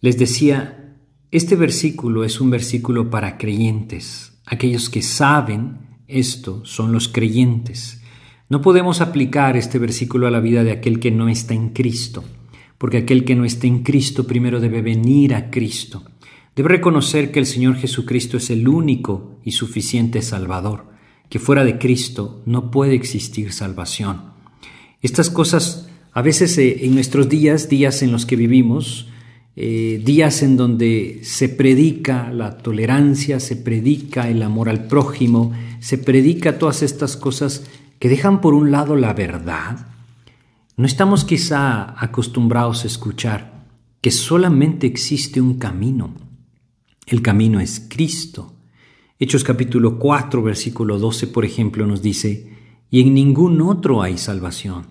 Les 0.00 0.18
decía, 0.18 0.94
este 1.32 1.56
versículo 1.56 2.22
es 2.22 2.40
un 2.40 2.48
versículo 2.48 3.10
para 3.10 3.38
creyentes. 3.38 4.40
Aquellos 4.46 4.88
que 4.88 5.02
saben 5.02 5.98
esto 6.06 6.64
son 6.64 6.92
los 6.92 7.08
creyentes. 7.08 7.99
No 8.50 8.62
podemos 8.62 9.00
aplicar 9.00 9.56
este 9.56 9.78
versículo 9.78 10.26
a 10.26 10.30
la 10.32 10.40
vida 10.40 10.64
de 10.64 10.72
aquel 10.72 10.98
que 10.98 11.12
no 11.12 11.28
está 11.28 11.54
en 11.54 11.68
Cristo, 11.68 12.24
porque 12.78 12.98
aquel 12.98 13.24
que 13.24 13.36
no 13.36 13.44
está 13.44 13.68
en 13.68 13.84
Cristo 13.84 14.26
primero 14.26 14.58
debe 14.58 14.82
venir 14.82 15.36
a 15.36 15.50
Cristo. 15.50 16.02
Debe 16.56 16.70
reconocer 16.70 17.30
que 17.30 17.38
el 17.38 17.46
Señor 17.46 17.76
Jesucristo 17.76 18.38
es 18.38 18.50
el 18.50 18.66
único 18.66 19.38
y 19.44 19.52
suficiente 19.52 20.20
Salvador, 20.20 20.86
que 21.28 21.38
fuera 21.38 21.62
de 21.62 21.78
Cristo 21.78 22.42
no 22.44 22.72
puede 22.72 22.94
existir 22.94 23.52
salvación. 23.52 24.32
Estas 25.00 25.30
cosas 25.30 25.88
a 26.12 26.20
veces 26.20 26.58
eh, 26.58 26.84
en 26.86 26.94
nuestros 26.94 27.28
días, 27.28 27.68
días 27.68 28.02
en 28.02 28.10
los 28.10 28.26
que 28.26 28.34
vivimos, 28.34 29.10
eh, 29.54 30.02
días 30.04 30.42
en 30.42 30.56
donde 30.56 31.20
se 31.22 31.48
predica 31.50 32.32
la 32.32 32.58
tolerancia, 32.58 33.38
se 33.38 33.54
predica 33.54 34.28
el 34.28 34.42
amor 34.42 34.68
al 34.68 34.88
prójimo, 34.88 35.52
se 35.78 35.98
predica 35.98 36.58
todas 36.58 36.82
estas 36.82 37.16
cosas 37.16 37.64
que 38.00 38.08
dejan 38.08 38.40
por 38.40 38.54
un 38.54 38.72
lado 38.72 38.96
la 38.96 39.12
verdad, 39.12 39.86
no 40.76 40.86
estamos 40.86 41.24
quizá 41.24 41.94
acostumbrados 42.02 42.82
a 42.82 42.88
escuchar 42.88 43.66
que 44.00 44.10
solamente 44.10 44.88
existe 44.88 45.40
un 45.40 45.58
camino 45.58 46.14
el 47.10 47.22
camino 47.22 47.58
es 47.58 47.84
Cristo. 47.88 48.54
Hechos 49.18 49.42
capítulo 49.42 49.98
4, 49.98 50.44
versículo 50.44 50.96
12, 50.96 51.26
por 51.26 51.44
ejemplo, 51.44 51.84
nos 51.84 52.02
dice, 52.02 52.56
y 52.88 53.00
en 53.00 53.14
ningún 53.14 53.60
otro 53.62 54.02
hay 54.02 54.16
salvación, 54.16 54.86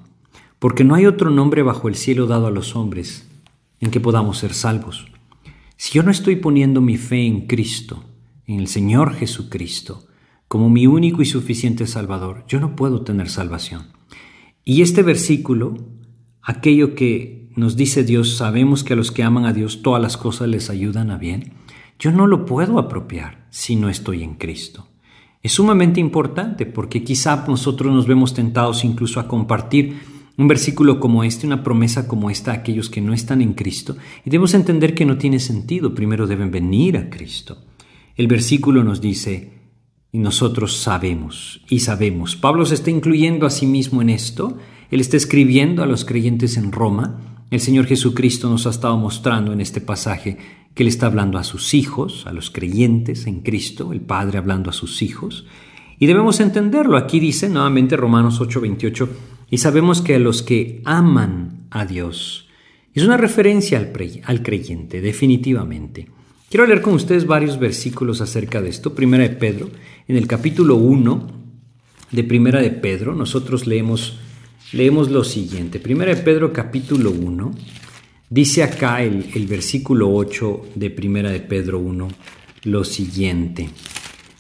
porque 0.59 0.83
no 0.83 0.95
hay 0.95 1.05
otro 1.05 1.29
nombre 1.29 1.63
bajo 1.63 1.87
el 1.87 1.95
cielo 1.95 2.27
dado 2.27 2.47
a 2.47 2.51
los 2.51 2.75
hombres 2.75 3.25
en 3.79 3.89
que 3.89 4.01
podamos 4.01 4.37
ser 4.37 4.53
salvos. 4.53 5.05
Si 5.77 5.93
yo 5.93 6.03
no 6.03 6.11
estoy 6.11 6.35
poniendo 6.35 6.81
mi 6.81 6.97
fe 6.97 7.25
en 7.25 7.47
Cristo, 7.47 8.03
en 8.45 8.59
el 8.59 8.67
Señor 8.67 9.13
Jesucristo, 9.13 10.03
como 10.49 10.67
mi 10.71 10.87
único 10.87 11.21
y 11.21 11.25
suficiente 11.25 11.85
Salvador, 11.85 12.43
yo 12.47 12.59
no 12.59 12.75
puedo 12.75 13.03
tener 13.03 13.29
salvación. 13.29 13.83
Y 14.65 14.81
este 14.81 15.03
versículo, 15.03 15.77
aquello 16.41 16.95
que 16.95 17.51
nos 17.55 17.75
dice 17.75 18.03
Dios, 18.03 18.35
sabemos 18.35 18.83
que 18.83 18.93
a 18.93 18.95
los 18.95 19.11
que 19.11 19.21
aman 19.21 19.45
a 19.45 19.53
Dios 19.53 19.83
todas 19.83 20.01
las 20.01 20.17
cosas 20.17 20.47
les 20.47 20.71
ayudan 20.71 21.11
a 21.11 21.19
bien, 21.19 21.53
yo 21.99 22.11
no 22.11 22.25
lo 22.25 22.47
puedo 22.47 22.79
apropiar 22.79 23.45
si 23.51 23.75
no 23.75 23.89
estoy 23.89 24.23
en 24.23 24.35
Cristo. 24.35 24.87
Es 25.43 25.51
sumamente 25.51 25.99
importante 25.99 26.65
porque 26.65 27.03
quizá 27.03 27.45
nosotros 27.47 27.93
nos 27.93 28.07
vemos 28.07 28.33
tentados 28.33 28.83
incluso 28.83 29.19
a 29.19 29.27
compartir 29.27 29.99
un 30.35 30.47
versículo 30.47 30.99
como 30.99 31.23
este, 31.23 31.45
una 31.45 31.63
promesa 31.63 32.07
como 32.07 32.31
esta 32.31 32.51
a 32.51 32.55
aquellos 32.55 32.89
que 32.89 33.01
no 33.01 33.13
están 33.13 33.43
en 33.43 33.53
Cristo 33.53 33.97
y 34.25 34.31
debemos 34.31 34.55
entender 34.55 34.95
que 34.95 35.05
no 35.05 35.19
tiene 35.19 35.39
sentido, 35.39 35.93
primero 35.93 36.25
deben 36.25 36.49
venir 36.49 36.97
a 36.97 37.11
Cristo. 37.11 37.65
El 38.15 38.27
versículo 38.27 38.83
nos 38.83 38.99
dice, 38.99 39.58
y 40.11 40.19
nosotros 40.19 40.77
sabemos 40.77 41.61
y 41.69 41.79
sabemos. 41.79 42.35
Pablo 42.35 42.65
se 42.65 42.75
está 42.75 42.89
incluyendo 42.89 43.45
a 43.45 43.49
sí 43.49 43.65
mismo 43.65 44.01
en 44.01 44.09
esto, 44.09 44.57
él 44.91 45.01
está 45.01 45.17
escribiendo 45.17 45.83
a 45.83 45.85
los 45.85 46.05
creyentes 46.05 46.57
en 46.57 46.71
Roma, 46.71 47.29
el 47.51 47.59
Señor 47.59 47.87
Jesucristo 47.87 48.47
nos 48.47 48.67
ha 48.67 48.69
estado 48.69 48.95
mostrando 48.97 49.51
en 49.53 49.59
este 49.59 49.81
pasaje 49.81 50.37
que 50.75 50.83
Él 50.83 50.87
está 50.87 51.07
hablando 51.07 51.39
a 51.39 51.43
sus 51.43 51.73
hijos, 51.73 52.27
a 52.27 52.31
los 52.31 52.51
creyentes 52.51 53.25
en 53.25 53.39
Cristo, 53.39 53.91
el 53.91 54.01
Padre 54.01 54.37
hablando 54.37 54.69
a 54.69 54.73
sus 54.73 55.01
hijos. 55.01 55.47
Y 55.97 56.05
debemos 56.05 56.39
entenderlo. 56.39 56.95
Aquí 56.95 57.19
dice 57.19 57.49
nuevamente 57.49 57.97
Romanos 57.97 58.39
8:28, 58.39 59.09
y 59.49 59.57
sabemos 59.57 60.01
que 60.01 60.15
a 60.15 60.19
los 60.19 60.43
que 60.43 60.81
aman 60.85 61.65
a 61.71 61.85
Dios, 61.85 62.47
es 62.93 63.03
una 63.03 63.17
referencia 63.17 63.79
al, 63.79 63.91
al 64.25 64.43
creyente, 64.43 65.01
definitivamente. 65.01 66.07
Quiero 66.49 66.67
leer 66.67 66.81
con 66.81 66.93
ustedes 66.93 67.25
varios 67.25 67.59
versículos 67.59 68.21
acerca 68.21 68.61
de 68.61 68.69
esto. 68.69 68.93
Primera 68.93 69.23
de 69.23 69.35
Pedro, 69.35 69.69
en 70.09 70.17
el 70.17 70.27
capítulo 70.27 70.75
1 70.75 71.27
de 72.11 72.23
Primera 72.25 72.59
de 72.59 72.71
Pedro, 72.71 73.15
nosotros 73.15 73.65
leemos, 73.65 74.19
leemos 74.73 75.09
lo 75.09 75.23
siguiente. 75.23 75.79
Primera 75.79 76.13
de 76.13 76.21
Pedro 76.21 76.51
capítulo 76.51 77.11
1, 77.11 77.51
Dice 78.31 78.61
acá 78.61 79.01
el, 79.01 79.47
versículo 79.47 80.13
8 80.13 80.67
de 80.75 80.91
Primera 80.91 81.31
de 81.31 81.39
Pedro 81.39 81.79
1 81.79 82.07
lo 82.65 82.83
siguiente. 82.83 83.71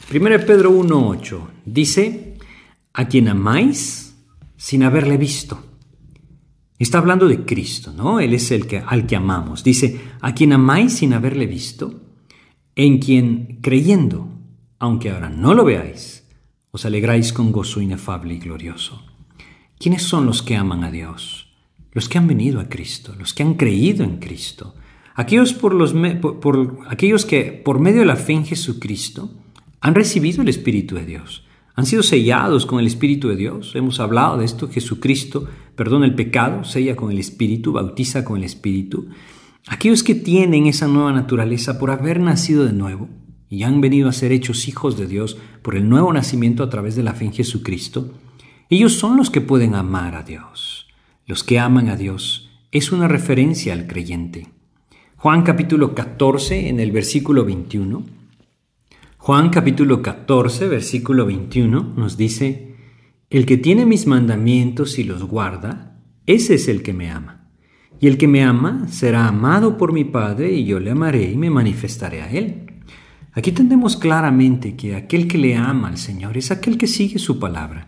Primera 0.07 0.37
de 0.37 0.45
Pedro 0.45 0.71
1.8 0.71 1.39
dice, 1.65 2.37
a 2.93 3.07
quien 3.07 3.29
amáis 3.29 4.15
sin 4.57 4.83
haberle 4.83 5.17
visto. 5.17 5.65
Está 6.77 6.99
hablando 6.99 7.27
de 7.27 7.45
Cristo, 7.45 7.91
¿no? 7.91 8.19
Él 8.19 8.35
es 8.35 8.51
el 8.51 8.67
que, 8.67 8.77
al 8.77 9.07
que 9.07 9.15
amamos. 9.15 9.63
Dice, 9.63 9.99
a 10.21 10.35
quien 10.35 10.53
amáis 10.53 10.93
sin 10.93 11.13
haberle 11.13 11.47
visto, 11.47 12.01
en 12.75 12.99
quien 12.99 13.57
creyendo, 13.61 14.28
aunque 14.79 15.11
ahora 15.11 15.29
no 15.29 15.53
lo 15.53 15.65
veáis, 15.65 16.27
os 16.71 16.85
alegráis 16.85 17.33
con 17.33 17.51
gozo 17.51 17.81
inefable 17.81 18.33
y 18.33 18.39
glorioso. 18.39 19.03
¿Quiénes 19.77 20.03
son 20.03 20.25
los 20.25 20.41
que 20.41 20.55
aman 20.55 20.83
a 20.83 20.91
Dios? 20.91 21.49
los 21.91 22.07
que 22.07 22.17
han 22.17 22.27
venido 22.27 22.59
a 22.59 22.69
Cristo, 22.69 23.15
los 23.17 23.33
que 23.33 23.43
han 23.43 23.55
creído 23.55 24.03
en 24.03 24.17
Cristo, 24.17 24.75
aquellos, 25.15 25.53
por 25.53 25.73
los, 25.73 25.93
por, 26.21 26.79
aquellos 26.87 27.25
que 27.25 27.43
por 27.51 27.79
medio 27.79 28.01
de 28.01 28.05
la 28.05 28.15
fe 28.15 28.33
en 28.33 28.45
Jesucristo 28.45 29.31
han 29.81 29.95
recibido 29.95 30.41
el 30.41 30.49
Espíritu 30.49 30.95
de 30.95 31.05
Dios, 31.05 31.45
han 31.75 31.85
sido 31.85 32.03
sellados 32.03 32.65
con 32.65 32.79
el 32.79 32.87
Espíritu 32.87 33.29
de 33.29 33.37
Dios. 33.37 33.73
Hemos 33.73 34.01
hablado 34.01 34.37
de 34.37 34.45
esto, 34.45 34.67
Jesucristo 34.67 35.47
perdona 35.75 36.05
el 36.05 36.13
pecado, 36.13 36.65
sella 36.65 36.95
con 36.97 37.09
el 37.09 37.19
Espíritu, 37.19 37.71
bautiza 37.71 38.25
con 38.25 38.37
el 38.37 38.43
Espíritu. 38.43 39.07
Aquellos 39.65 40.03
que 40.03 40.15
tienen 40.15 40.67
esa 40.67 40.87
nueva 40.87 41.13
naturaleza 41.13 41.79
por 41.79 41.91
haber 41.91 42.19
nacido 42.19 42.65
de 42.65 42.73
nuevo 42.73 43.07
y 43.49 43.63
han 43.63 43.81
venido 43.81 44.09
a 44.09 44.13
ser 44.13 44.31
hechos 44.31 44.67
hijos 44.67 44.97
de 44.97 45.07
Dios 45.07 45.37
por 45.61 45.75
el 45.75 45.89
nuevo 45.89 46.13
nacimiento 46.13 46.63
a 46.63 46.69
través 46.69 46.95
de 46.95 47.03
la 47.03 47.13
fe 47.13 47.25
en 47.25 47.33
Jesucristo, 47.33 48.13
ellos 48.69 48.93
son 48.93 49.17
los 49.17 49.29
que 49.29 49.41
pueden 49.41 49.75
amar 49.75 50.15
a 50.15 50.23
Dios 50.23 50.79
los 51.29 51.43
que 51.43 51.59
aman 51.59 51.89
a 51.89 51.95
Dios, 51.95 52.49
es 52.71 52.91
una 52.91 53.07
referencia 53.07 53.73
al 53.73 53.85
creyente. 53.85 54.47
Juan 55.15 55.43
capítulo 55.43 55.93
14 55.93 56.69
en 56.69 56.79
el 56.79 56.91
versículo 56.91 57.45
21. 57.45 58.03
Juan 59.19 59.49
capítulo 59.51 60.01
14 60.01 60.67
versículo 60.67 61.27
21 61.27 61.93
nos 61.95 62.17
dice, 62.17 62.77
El 63.29 63.45
que 63.45 63.57
tiene 63.57 63.85
mis 63.85 64.07
mandamientos 64.07 64.97
y 64.97 65.03
los 65.03 65.23
guarda, 65.23 66.01
ese 66.25 66.55
es 66.55 66.67
el 66.67 66.81
que 66.81 66.93
me 66.93 67.11
ama. 67.11 67.51
Y 67.99 68.07
el 68.07 68.17
que 68.17 68.27
me 68.27 68.43
ama 68.43 68.87
será 68.87 69.27
amado 69.27 69.77
por 69.77 69.93
mi 69.93 70.05
Padre 70.05 70.53
y 70.53 70.65
yo 70.65 70.79
le 70.79 70.89
amaré 70.89 71.29
y 71.29 71.37
me 71.37 71.51
manifestaré 71.51 72.23
a 72.23 72.31
él. 72.31 72.68
Aquí 73.39 73.51
entendemos 73.51 73.95
claramente 73.95 74.75
que 74.75 74.97
aquel 74.97 75.25
que 75.25 75.37
le 75.37 75.55
ama 75.55 75.87
al 75.87 75.97
Señor 75.97 76.37
es 76.37 76.51
aquel 76.51 76.77
que 76.77 76.87
sigue 76.87 77.19
su 77.19 77.39
palabra. 77.39 77.87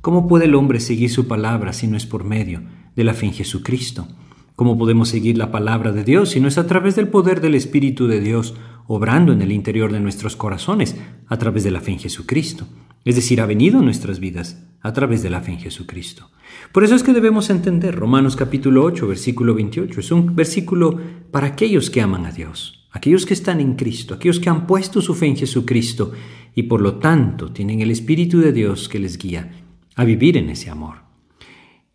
¿Cómo 0.00 0.28
puede 0.28 0.44
el 0.44 0.54
hombre 0.54 0.78
seguir 0.78 1.10
su 1.10 1.26
palabra 1.26 1.72
si 1.72 1.88
no 1.88 1.96
es 1.96 2.06
por 2.06 2.22
medio 2.22 2.62
de 2.94 3.02
la 3.02 3.12
fe 3.12 3.26
en 3.26 3.32
Jesucristo. 3.32 4.06
¿Cómo 4.54 4.78
podemos 4.78 5.08
seguir 5.08 5.36
la 5.36 5.50
palabra 5.50 5.90
de 5.90 6.04
Dios 6.04 6.30
si 6.30 6.38
no 6.38 6.46
es 6.46 6.56
a 6.56 6.68
través 6.68 6.94
del 6.94 7.08
poder 7.08 7.40
del 7.40 7.56
Espíritu 7.56 8.06
de 8.06 8.20
Dios 8.20 8.54
obrando 8.86 9.32
en 9.32 9.42
el 9.42 9.50
interior 9.50 9.90
de 9.90 9.98
nuestros 9.98 10.36
corazones, 10.36 10.94
a 11.26 11.36
través 11.36 11.64
de 11.64 11.72
la 11.72 11.80
fe 11.80 11.90
en 11.90 11.98
Jesucristo? 11.98 12.68
es 13.04 13.16
decir, 13.16 13.40
ha 13.40 13.46
venido 13.46 13.80
a 13.80 13.82
nuestras 13.82 14.20
vidas 14.20 14.62
a 14.80 14.92
través 14.92 15.24
de 15.24 15.30
la 15.30 15.40
fe 15.40 15.50
en 15.50 15.58
Jesucristo. 15.58 16.30
Por 16.70 16.84
eso 16.84 16.94
es 16.94 17.02
que 17.02 17.12
debemos 17.12 17.50
entender 17.50 17.96
Romanos 17.96 18.36
capítulo 18.36 18.84
8, 18.84 19.08
versículo 19.08 19.54
28. 19.54 19.98
Es 19.98 20.12
un 20.12 20.36
versículo 20.36 21.00
para 21.32 21.48
aquellos 21.48 21.90
que 21.90 22.00
aman 22.00 22.26
a 22.26 22.30
Dios, 22.30 22.81
aquellos 22.92 23.26
que 23.26 23.34
están 23.34 23.60
en 23.60 23.74
Cristo, 23.74 24.14
aquellos 24.14 24.38
que 24.38 24.50
han 24.50 24.66
puesto 24.66 25.00
su 25.00 25.14
fe 25.14 25.26
en 25.26 25.36
Jesucristo 25.36 26.12
y 26.54 26.64
por 26.64 26.80
lo 26.80 26.96
tanto 26.96 27.52
tienen 27.52 27.80
el 27.80 27.90
Espíritu 27.90 28.40
de 28.40 28.52
Dios 28.52 28.88
que 28.88 28.98
les 28.98 29.18
guía 29.18 29.50
a 29.96 30.04
vivir 30.04 30.36
en 30.36 30.50
ese 30.50 30.70
amor. 30.70 31.02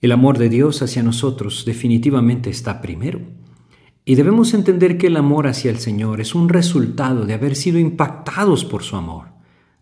El 0.01 0.11
amor 0.11 0.37
de 0.37 0.49
Dios 0.49 0.81
hacia 0.81 1.01
nosotros 1.03 1.63
definitivamente 1.65 2.49
está 2.49 2.81
primero. 2.81 3.21
Y 4.05 4.15
debemos 4.15 4.53
entender 4.53 4.97
que 4.97 5.07
el 5.07 5.17
amor 5.17 5.47
hacia 5.47 5.69
el 5.69 5.79
Señor 5.79 6.21
es 6.21 6.33
un 6.33 6.49
resultado 6.49 7.25
de 7.25 7.33
haber 7.33 7.55
sido 7.55 7.77
impactados 7.77 8.63
por 8.63 8.83
su 8.83 8.95
amor. 8.95 9.29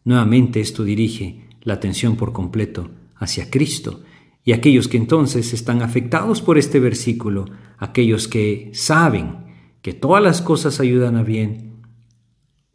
Nuevamente 0.03 0.62
esto 0.62 0.84
dirige 0.84 1.48
la 1.62 1.75
atención 1.75 2.15
por 2.15 2.31
completo 2.34 2.91
hacia 3.17 3.50
Cristo 3.50 4.03
y 4.43 4.53
aquellos 4.53 4.88
que 4.88 4.98
entonces 4.98 5.53
están 5.53 5.81
afectados 5.81 6.41
por 6.41 6.57
este 6.57 6.79
versículo, 6.79 7.45
aquellos 7.77 8.27
que 8.27 8.72
saben 8.74 9.44
que 9.86 9.94
todas 9.94 10.24
las 10.24 10.42
cosas 10.42 10.80
ayudan 10.80 11.15
a 11.15 11.22
bien, 11.22 11.74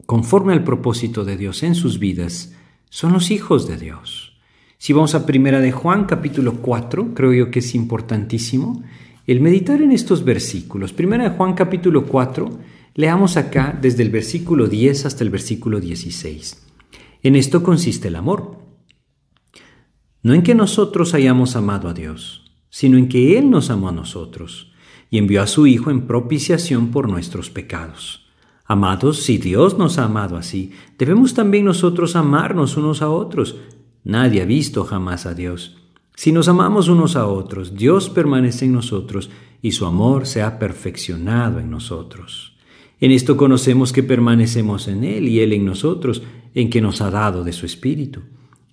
conforme 0.05 0.53
al 0.53 0.63
propósito 0.63 1.25
de 1.25 1.35
Dios 1.35 1.61
en 1.61 1.75
sus 1.75 1.99
vidas, 1.99 2.55
son 2.89 3.11
los 3.11 3.31
hijos 3.31 3.67
de 3.67 3.75
Dios. 3.75 4.39
Si 4.77 4.93
vamos 4.93 5.13
a 5.13 5.25
Primera 5.25 5.59
de 5.59 5.73
Juan 5.73 6.05
capítulo 6.05 6.61
4, 6.61 7.13
creo 7.13 7.33
yo 7.33 7.51
que 7.51 7.59
es 7.59 7.75
importantísimo 7.75 8.81
el 9.27 9.41
meditar 9.41 9.81
en 9.81 9.91
estos 9.91 10.23
versículos. 10.23 10.93
Primera 10.93 11.25
de 11.25 11.35
Juan 11.35 11.53
capítulo 11.53 12.05
4, 12.05 12.49
leamos 12.95 13.35
acá 13.35 13.77
desde 13.81 14.03
el 14.03 14.09
versículo 14.09 14.67
10 14.69 15.05
hasta 15.05 15.25
el 15.25 15.31
versículo 15.31 15.81
16. 15.81 16.65
En 17.23 17.35
esto 17.35 17.61
consiste 17.61 18.07
el 18.07 18.15
amor 18.15 18.57
no 20.23 20.33
en 20.33 20.43
que 20.43 20.55
nosotros 20.55 21.13
hayamos 21.13 21.57
amado 21.57 21.89
a 21.89 21.93
Dios, 21.93 22.53
sino 22.69 22.97
en 22.97 23.09
que 23.09 23.37
Él 23.37 23.49
nos 23.49 23.69
amó 23.69 23.89
a 23.89 23.91
nosotros 23.91 24.70
y 25.11 25.19
envió 25.19 25.43
a 25.43 25.47
su 25.47 25.67
Hijo 25.67 25.91
en 25.91 26.07
propiciación 26.07 26.89
por 26.89 27.07
nuestros 27.07 27.51
pecados. 27.51 28.25
Amados, 28.65 29.21
si 29.21 29.37
Dios 29.37 29.77
nos 29.77 29.97
ha 29.97 30.05
amado 30.05 30.37
así, 30.37 30.71
debemos 30.97 31.33
también 31.33 31.65
nosotros 31.65 32.15
amarnos 32.15 32.77
unos 32.77 33.01
a 33.01 33.09
otros. 33.09 33.57
Nadie 34.05 34.41
ha 34.41 34.45
visto 34.45 34.85
jamás 34.85 35.25
a 35.25 35.33
Dios. 35.33 35.77
Si 36.15 36.31
nos 36.31 36.47
amamos 36.47 36.87
unos 36.87 37.15
a 37.17 37.27
otros, 37.27 37.75
Dios 37.75 38.09
permanece 38.09 38.65
en 38.65 38.71
nosotros 38.71 39.29
y 39.61 39.73
su 39.73 39.85
amor 39.85 40.25
se 40.25 40.41
ha 40.41 40.57
perfeccionado 40.57 41.59
en 41.59 41.69
nosotros. 41.69 42.55
En 43.01 43.11
esto 43.11 43.35
conocemos 43.35 43.91
que 43.91 44.03
permanecemos 44.03 44.87
en 44.87 45.03
Él 45.03 45.27
y 45.27 45.41
Él 45.41 45.51
en 45.53 45.65
nosotros, 45.65 46.23
en 46.55 46.69
que 46.69 46.81
nos 46.81 47.01
ha 47.01 47.11
dado 47.11 47.43
de 47.43 47.51
su 47.51 47.65
Espíritu. 47.65 48.21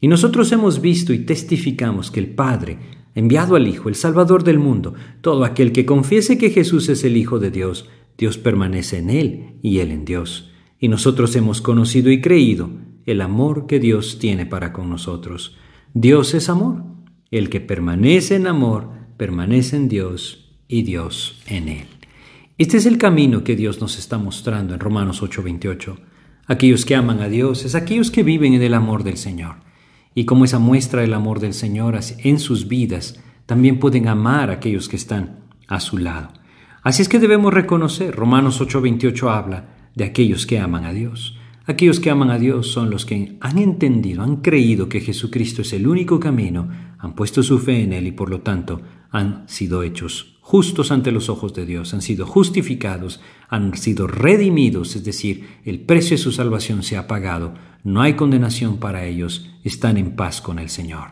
Y 0.00 0.06
nosotros 0.06 0.52
hemos 0.52 0.80
visto 0.80 1.12
y 1.12 1.20
testificamos 1.20 2.10
que 2.10 2.20
el 2.20 2.28
Padre 2.28 2.78
enviado 3.18 3.56
al 3.56 3.66
Hijo, 3.66 3.88
el 3.88 3.96
Salvador 3.96 4.44
del 4.44 4.60
mundo. 4.60 4.94
Todo 5.22 5.44
aquel 5.44 5.72
que 5.72 5.84
confiese 5.84 6.38
que 6.38 6.50
Jesús 6.50 6.88
es 6.88 7.02
el 7.02 7.16
Hijo 7.16 7.40
de 7.40 7.50
Dios, 7.50 7.88
Dios 8.16 8.38
permanece 8.38 8.98
en 8.98 9.10
Él 9.10 9.58
y 9.60 9.80
Él 9.80 9.90
en 9.90 10.04
Dios. 10.04 10.52
Y 10.78 10.86
nosotros 10.86 11.34
hemos 11.34 11.60
conocido 11.60 12.12
y 12.12 12.20
creído 12.20 12.70
el 13.06 13.20
amor 13.20 13.66
que 13.66 13.80
Dios 13.80 14.20
tiene 14.20 14.46
para 14.46 14.72
con 14.72 14.88
nosotros. 14.88 15.56
Dios 15.94 16.32
es 16.34 16.48
amor. 16.48 16.84
El 17.32 17.50
que 17.50 17.60
permanece 17.60 18.36
en 18.36 18.46
amor, 18.46 18.90
permanece 19.16 19.76
en 19.76 19.88
Dios 19.88 20.54
y 20.68 20.82
Dios 20.82 21.42
en 21.48 21.68
Él. 21.68 21.86
Este 22.56 22.76
es 22.76 22.86
el 22.86 22.98
camino 22.98 23.42
que 23.42 23.56
Dios 23.56 23.80
nos 23.80 23.98
está 23.98 24.18
mostrando 24.18 24.74
en 24.74 24.80
Romanos 24.80 25.22
8:28. 25.22 25.98
Aquellos 26.46 26.84
que 26.84 26.94
aman 26.94 27.20
a 27.20 27.28
Dios 27.28 27.64
es 27.64 27.74
aquellos 27.74 28.12
que 28.12 28.22
viven 28.22 28.54
en 28.54 28.62
el 28.62 28.74
amor 28.74 29.02
del 29.02 29.16
Señor 29.16 29.67
y 30.18 30.24
como 30.24 30.44
esa 30.44 30.58
muestra 30.58 31.02
del 31.02 31.14
amor 31.14 31.38
del 31.38 31.54
Señor 31.54 31.96
en 32.24 32.40
sus 32.40 32.66
vidas, 32.66 33.22
también 33.46 33.78
pueden 33.78 34.08
amar 34.08 34.50
a 34.50 34.54
aquellos 34.54 34.88
que 34.88 34.96
están 34.96 35.44
a 35.68 35.78
su 35.78 35.96
lado. 35.96 36.30
Así 36.82 37.02
es 37.02 37.08
que 37.08 37.20
debemos 37.20 37.54
reconocer, 37.54 38.16
Romanos 38.16 38.60
8:28 38.60 39.30
habla 39.30 39.76
de 39.94 40.02
aquellos 40.02 40.44
que 40.44 40.58
aman 40.58 40.84
a 40.86 40.92
Dios. 40.92 41.38
Aquellos 41.66 42.00
que 42.00 42.10
aman 42.10 42.32
a 42.32 42.38
Dios 42.40 42.66
son 42.66 42.90
los 42.90 43.06
que 43.06 43.38
han 43.40 43.58
entendido, 43.58 44.24
han 44.24 44.38
creído 44.38 44.88
que 44.88 45.00
Jesucristo 45.00 45.62
es 45.62 45.72
el 45.72 45.86
único 45.86 46.18
camino, 46.18 46.68
han 46.98 47.14
puesto 47.14 47.44
su 47.44 47.60
fe 47.60 47.84
en 47.84 47.92
Él 47.92 48.08
y 48.08 48.10
por 48.10 48.28
lo 48.28 48.40
tanto 48.40 48.80
han 49.12 49.48
sido 49.48 49.84
hechos 49.84 50.37
justos 50.48 50.92
ante 50.92 51.12
los 51.12 51.28
ojos 51.28 51.52
de 51.52 51.66
Dios, 51.66 51.92
han 51.92 52.00
sido 52.00 52.24
justificados, 52.24 53.20
han 53.50 53.76
sido 53.76 54.06
redimidos, 54.06 54.96
es 54.96 55.04
decir, 55.04 55.46
el 55.66 55.80
precio 55.80 56.16
de 56.16 56.22
su 56.22 56.32
salvación 56.32 56.82
se 56.82 56.96
ha 56.96 57.06
pagado, 57.06 57.52
no 57.84 58.00
hay 58.00 58.14
condenación 58.14 58.78
para 58.78 59.04
ellos, 59.04 59.50
están 59.62 59.98
en 59.98 60.16
paz 60.16 60.40
con 60.40 60.58
el 60.58 60.70
Señor. 60.70 61.08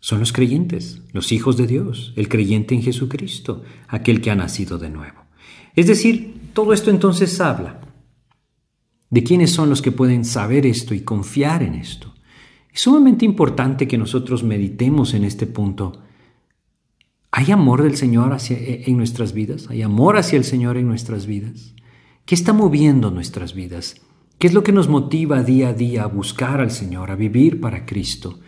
Son 0.00 0.20
los 0.20 0.32
creyentes, 0.32 1.02
los 1.12 1.32
hijos 1.32 1.58
de 1.58 1.66
Dios, 1.66 2.14
el 2.16 2.30
creyente 2.30 2.74
en 2.74 2.82
Jesucristo, 2.82 3.62
aquel 3.88 4.22
que 4.22 4.30
ha 4.30 4.34
nacido 4.34 4.78
de 4.78 4.88
nuevo. 4.88 5.26
Es 5.74 5.86
decir, 5.86 6.52
todo 6.54 6.72
esto 6.72 6.88
entonces 6.88 7.38
habla 7.42 7.82
de 9.10 9.22
quiénes 9.22 9.50
son 9.52 9.68
los 9.68 9.82
que 9.82 9.92
pueden 9.92 10.24
saber 10.24 10.64
esto 10.64 10.94
y 10.94 11.00
confiar 11.00 11.62
en 11.62 11.74
esto. 11.74 12.14
Es 12.72 12.80
sumamente 12.80 13.26
importante 13.26 13.86
que 13.86 13.98
nosotros 13.98 14.44
meditemos 14.44 15.12
en 15.12 15.24
este 15.24 15.46
punto 15.46 16.05
¿Hay 17.30 17.50
amor 17.50 17.82
del 17.82 17.96
Señor 17.96 18.32
hacia, 18.32 18.56
e, 18.56 18.84
en 18.86 18.96
nuestras 18.96 19.32
vidas? 19.32 19.68
¿Hay 19.68 19.82
amor 19.82 20.16
hacia 20.16 20.36
el 20.36 20.44
Señor 20.44 20.76
en 20.76 20.86
nuestras 20.86 21.26
vidas? 21.26 21.74
¿Qué 22.24 22.34
está 22.34 22.52
moviendo 22.52 23.10
nuestras 23.10 23.54
vidas? 23.54 24.00
¿Qué 24.38 24.46
es 24.46 24.54
lo 24.54 24.62
que 24.62 24.72
nos 24.72 24.88
motiva 24.88 25.42
día 25.42 25.68
a 25.68 25.72
día 25.72 26.02
a 26.04 26.08
buscar 26.08 26.60
al 26.60 26.70
Señor, 26.70 27.10
a 27.10 27.16
vivir 27.16 27.60
para 27.60 27.86
Cristo? 27.86 28.40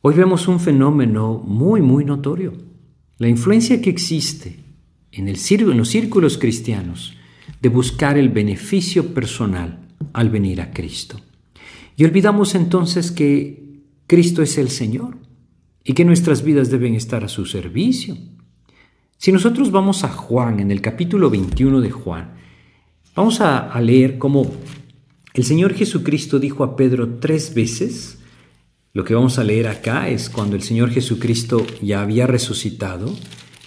Hoy 0.00 0.14
vemos 0.14 0.48
un 0.48 0.60
fenómeno 0.60 1.42
muy, 1.44 1.80
muy 1.80 2.04
notorio. 2.04 2.52
La 3.18 3.28
influencia 3.28 3.80
que 3.80 3.90
existe 3.90 4.58
en 5.12 5.26
los 5.76 5.88
círculos 5.88 6.38
cristianos 6.38 7.14
de 7.60 7.68
buscar 7.68 8.18
el 8.18 8.28
beneficio 8.28 9.14
personal 9.14 9.88
al 10.12 10.30
venir 10.30 10.60
a 10.60 10.72
Cristo. 10.72 11.20
Y 11.96 12.04
olvidamos 12.04 12.54
entonces 12.54 13.10
que 13.10 13.82
Cristo 14.06 14.42
es 14.42 14.58
el 14.58 14.70
Señor 14.70 15.18
y 15.84 15.94
que 15.94 16.04
nuestras 16.04 16.42
vidas 16.42 16.70
deben 16.70 16.94
estar 16.94 17.24
a 17.24 17.28
su 17.28 17.46
servicio. 17.46 18.16
Si 19.16 19.32
nosotros 19.32 19.70
vamos 19.70 20.04
a 20.04 20.08
Juan, 20.08 20.60
en 20.60 20.70
el 20.70 20.80
capítulo 20.80 21.30
21 21.30 21.80
de 21.80 21.90
Juan, 21.90 22.34
vamos 23.14 23.40
a, 23.40 23.80
leer 23.80 24.18
cómo 24.18 24.50
el 25.34 25.44
Señor 25.44 25.74
Jesucristo 25.74 26.38
dijo 26.38 26.64
a 26.64 26.76
Pedro 26.76 27.20
tres 27.20 27.54
veces, 27.54 28.18
lo 28.92 29.04
que 29.04 29.14
vamos 29.14 29.38
a 29.38 29.44
leer 29.44 29.68
acá 29.68 30.08
es 30.08 30.28
cuando 30.28 30.56
el 30.56 30.62
Señor 30.62 30.90
Jesucristo 30.90 31.64
ya 31.80 32.02
había 32.02 32.26
resucitado, 32.26 33.14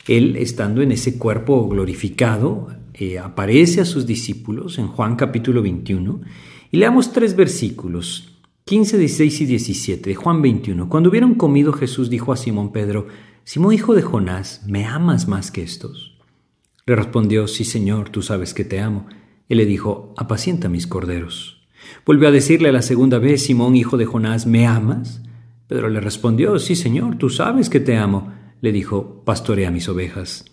Él 0.08 0.36
estando 0.36 0.82
en 0.82 0.92
ese 0.92 1.18
cuerpo 1.18 1.68
glorificado, 1.68 2.68
eh, 2.94 3.18
aparece 3.20 3.82
a 3.82 3.86
sus 3.86 4.06
discípulos 4.06 4.78
en 4.78 4.88
Juan 4.88 5.16
capítulo 5.16 5.62
21 5.62 6.22
y 6.72 6.78
leamos 6.78 7.12
tres 7.12 7.36
versículos 7.36 8.35
15, 8.68 8.98
16 8.98 9.42
y 9.42 9.46
17 9.46 10.10
de 10.10 10.16
Juan 10.16 10.42
21. 10.42 10.90
Cuando 10.90 11.10
hubieron 11.10 11.36
comido, 11.36 11.72
Jesús 11.72 12.10
dijo 12.10 12.34
a 12.34 12.36
Simón 12.36 12.72
Pedro, 12.72 13.06
Simón 13.44 13.76
hijo 13.76 13.94
de 13.94 14.02
Jonás, 14.02 14.64
¿me 14.66 14.86
amas 14.86 15.28
más 15.28 15.52
que 15.52 15.62
estos? 15.62 16.18
Le 16.88 16.96
respondió, 16.96 17.48
Sí, 17.48 17.64
Señor, 17.64 18.10
tú 18.10 18.24
sabes 18.24 18.56
que 18.56 18.66
te 18.66 18.80
amo. 18.80 19.06
Él 19.50 19.60
le 19.60 19.68
dijo, 19.68 20.16
Apacienta 20.18 20.68
mis 20.68 20.88
corderos. 20.88 21.62
Volvió 22.08 22.28
a 22.28 22.32
decirle 22.32 22.72
la 22.72 22.82
segunda 22.82 23.20
vez, 23.20 23.44
Simón 23.44 23.76
hijo 23.76 23.98
de 23.98 24.08
Jonás, 24.08 24.48
¿me 24.48 24.66
amas? 24.66 25.22
Pedro 25.68 25.88
le 25.90 26.00
respondió, 26.00 26.58
Sí, 26.58 26.76
Señor, 26.76 27.20
tú 27.20 27.30
sabes 27.30 27.70
que 27.70 27.80
te 27.80 27.98
amo. 27.98 28.34
Le 28.62 28.72
dijo, 28.72 29.22
Pastorea 29.26 29.70
mis 29.70 29.88
ovejas. 29.90 30.44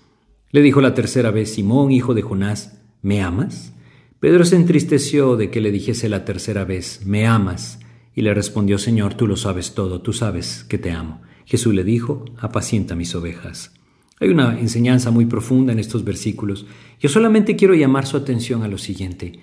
Le 0.50 0.60
dijo 0.60 0.82
la 0.82 0.92
tercera 0.92 1.30
vez, 1.30 1.54
Simón 1.54 1.90
hijo 1.90 2.12
de 2.12 2.20
Jonás, 2.20 2.78
¿me 3.00 3.22
amas? 3.22 3.72
Pedro 4.20 4.44
se 4.44 4.56
entristeció 4.56 5.38
de 5.38 5.50
que 5.50 5.62
le 5.62 5.72
dijese 5.72 6.10
la 6.10 6.26
tercera 6.26 6.66
vez, 6.66 7.06
¿me 7.06 7.26
amas? 7.26 7.78
Y 8.14 8.22
le 8.22 8.34
respondió, 8.34 8.78
Señor, 8.78 9.14
tú 9.14 9.26
lo 9.26 9.36
sabes 9.36 9.74
todo, 9.74 10.02
tú 10.02 10.12
sabes 10.12 10.64
que 10.64 10.78
te 10.78 10.90
amo. 10.90 11.22
Jesús 11.44 11.74
le 11.74 11.84
dijo, 11.84 12.24
apacienta 12.38 12.94
mis 12.94 13.14
ovejas. 13.14 13.72
Hay 14.20 14.28
una 14.28 14.58
enseñanza 14.58 15.10
muy 15.10 15.26
profunda 15.26 15.72
en 15.72 15.78
estos 15.78 16.04
versículos. 16.04 16.66
Yo 17.00 17.08
solamente 17.08 17.56
quiero 17.56 17.74
llamar 17.74 18.06
su 18.06 18.16
atención 18.16 18.62
a 18.62 18.68
lo 18.68 18.78
siguiente. 18.78 19.40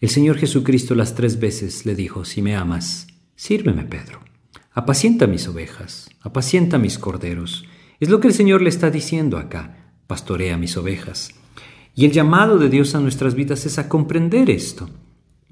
El 0.00 0.08
Señor 0.08 0.38
Jesucristo 0.38 0.96
las 0.96 1.14
tres 1.14 1.38
veces 1.38 1.86
le 1.86 1.94
dijo, 1.94 2.24
si 2.24 2.42
me 2.42 2.56
amas, 2.56 3.06
sírveme, 3.36 3.84
Pedro. 3.84 4.20
Apacienta 4.72 5.26
mis 5.26 5.46
ovejas, 5.46 6.10
apacienta 6.20 6.78
mis 6.78 6.98
corderos. 6.98 7.64
Es 8.00 8.08
lo 8.08 8.18
que 8.18 8.28
el 8.28 8.34
Señor 8.34 8.62
le 8.62 8.70
está 8.70 8.90
diciendo 8.90 9.38
acá, 9.38 9.92
pastorea 10.08 10.56
mis 10.56 10.76
ovejas. 10.76 11.34
Y 11.94 12.06
el 12.06 12.12
llamado 12.12 12.58
de 12.58 12.70
Dios 12.70 12.94
a 12.94 13.00
nuestras 13.00 13.34
vidas 13.34 13.66
es 13.66 13.78
a 13.78 13.88
comprender 13.88 14.50
esto. 14.50 14.90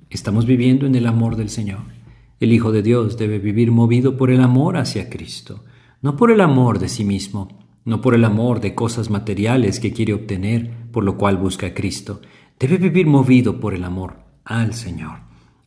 Estamos 0.08 0.46
viviendo 0.46 0.86
en 0.86 0.96
el 0.96 1.06
amor 1.06 1.36
del 1.36 1.50
Señor. 1.50 1.99
El 2.40 2.52
Hijo 2.52 2.72
de 2.72 2.82
Dios 2.82 3.16
debe 3.16 3.38
vivir 3.38 3.70
movido 3.70 4.16
por 4.16 4.30
el 4.30 4.40
amor 4.40 4.76
hacia 4.76 5.08
Cristo, 5.08 5.64
no 6.02 6.16
por 6.16 6.32
el 6.32 6.40
amor 6.40 6.80
de 6.80 6.88
sí 6.88 7.04
mismo, 7.04 7.60
no 7.84 8.00
por 8.00 8.14
el 8.14 8.24
amor 8.24 8.60
de 8.60 8.74
cosas 8.74 9.10
materiales 9.10 9.78
que 9.78 9.92
quiere 9.92 10.14
obtener, 10.14 10.70
por 10.90 11.04
lo 11.04 11.16
cual 11.16 11.36
busca 11.36 11.68
a 11.68 11.74
Cristo. 11.74 12.20
Debe 12.58 12.78
vivir 12.78 13.06
movido 13.06 13.60
por 13.60 13.74
el 13.74 13.84
amor 13.84 14.16
al 14.44 14.74
Señor. 14.74 15.20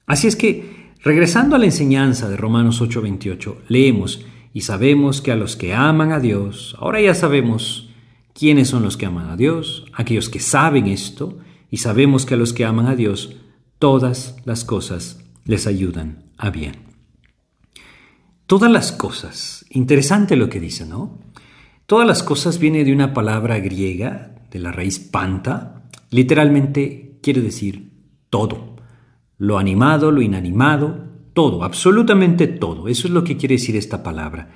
Así 0.05 0.27
es 0.27 0.35
que 0.35 0.83
Regresando 1.03 1.57
a 1.57 1.59
la 1.59 1.65
enseñanza 1.65 2.29
de 2.29 2.37
Romanos 2.37 2.81
8:28, 2.81 3.57
leemos, 3.67 4.25
y 4.53 4.61
sabemos 4.61 5.21
que 5.21 5.33
a 5.33 5.35
los 5.35 5.57
que 5.57 5.73
aman 5.73 6.13
a 6.13 6.21
Dios, 6.21 6.77
ahora 6.79 7.01
ya 7.01 7.13
sabemos 7.13 7.89
quiénes 8.33 8.69
son 8.69 8.83
los 8.83 8.95
que 8.95 9.05
aman 9.05 9.29
a 9.29 9.35
Dios, 9.35 9.85
aquellos 9.93 10.29
que 10.29 10.39
saben 10.39 10.87
esto, 10.87 11.39
y 11.69 11.77
sabemos 11.77 12.25
que 12.25 12.35
a 12.35 12.37
los 12.37 12.53
que 12.53 12.63
aman 12.63 12.87
a 12.87 12.95
Dios, 12.95 13.35
todas 13.79 14.37
las 14.45 14.63
cosas 14.63 15.22
les 15.45 15.67
ayudan 15.67 16.23
a 16.37 16.49
bien. 16.49 16.75
Todas 18.45 18.71
las 18.71 18.91
cosas, 18.91 19.65
interesante 19.69 20.35
lo 20.35 20.49
que 20.49 20.59
dice, 20.59 20.85
¿no? 20.85 21.19
Todas 21.85 22.07
las 22.07 22.23
cosas 22.23 22.59
viene 22.59 22.83
de 22.83 22.93
una 22.93 23.13
palabra 23.13 23.59
griega, 23.59 24.35
de 24.51 24.59
la 24.59 24.71
raíz 24.71 24.99
panta, 24.99 25.83
literalmente 26.09 27.19
quiere 27.21 27.41
decir 27.41 27.91
todo. 28.29 28.75
Lo 29.37 29.57
animado, 29.57 30.11
lo 30.11 30.21
inanimado, 30.21 31.05
todo, 31.33 31.63
absolutamente 31.63 32.47
todo. 32.47 32.87
Eso 32.87 33.07
es 33.07 33.13
lo 33.13 33.23
que 33.23 33.37
quiere 33.37 33.55
decir 33.55 33.75
esta 33.75 34.03
palabra. 34.03 34.51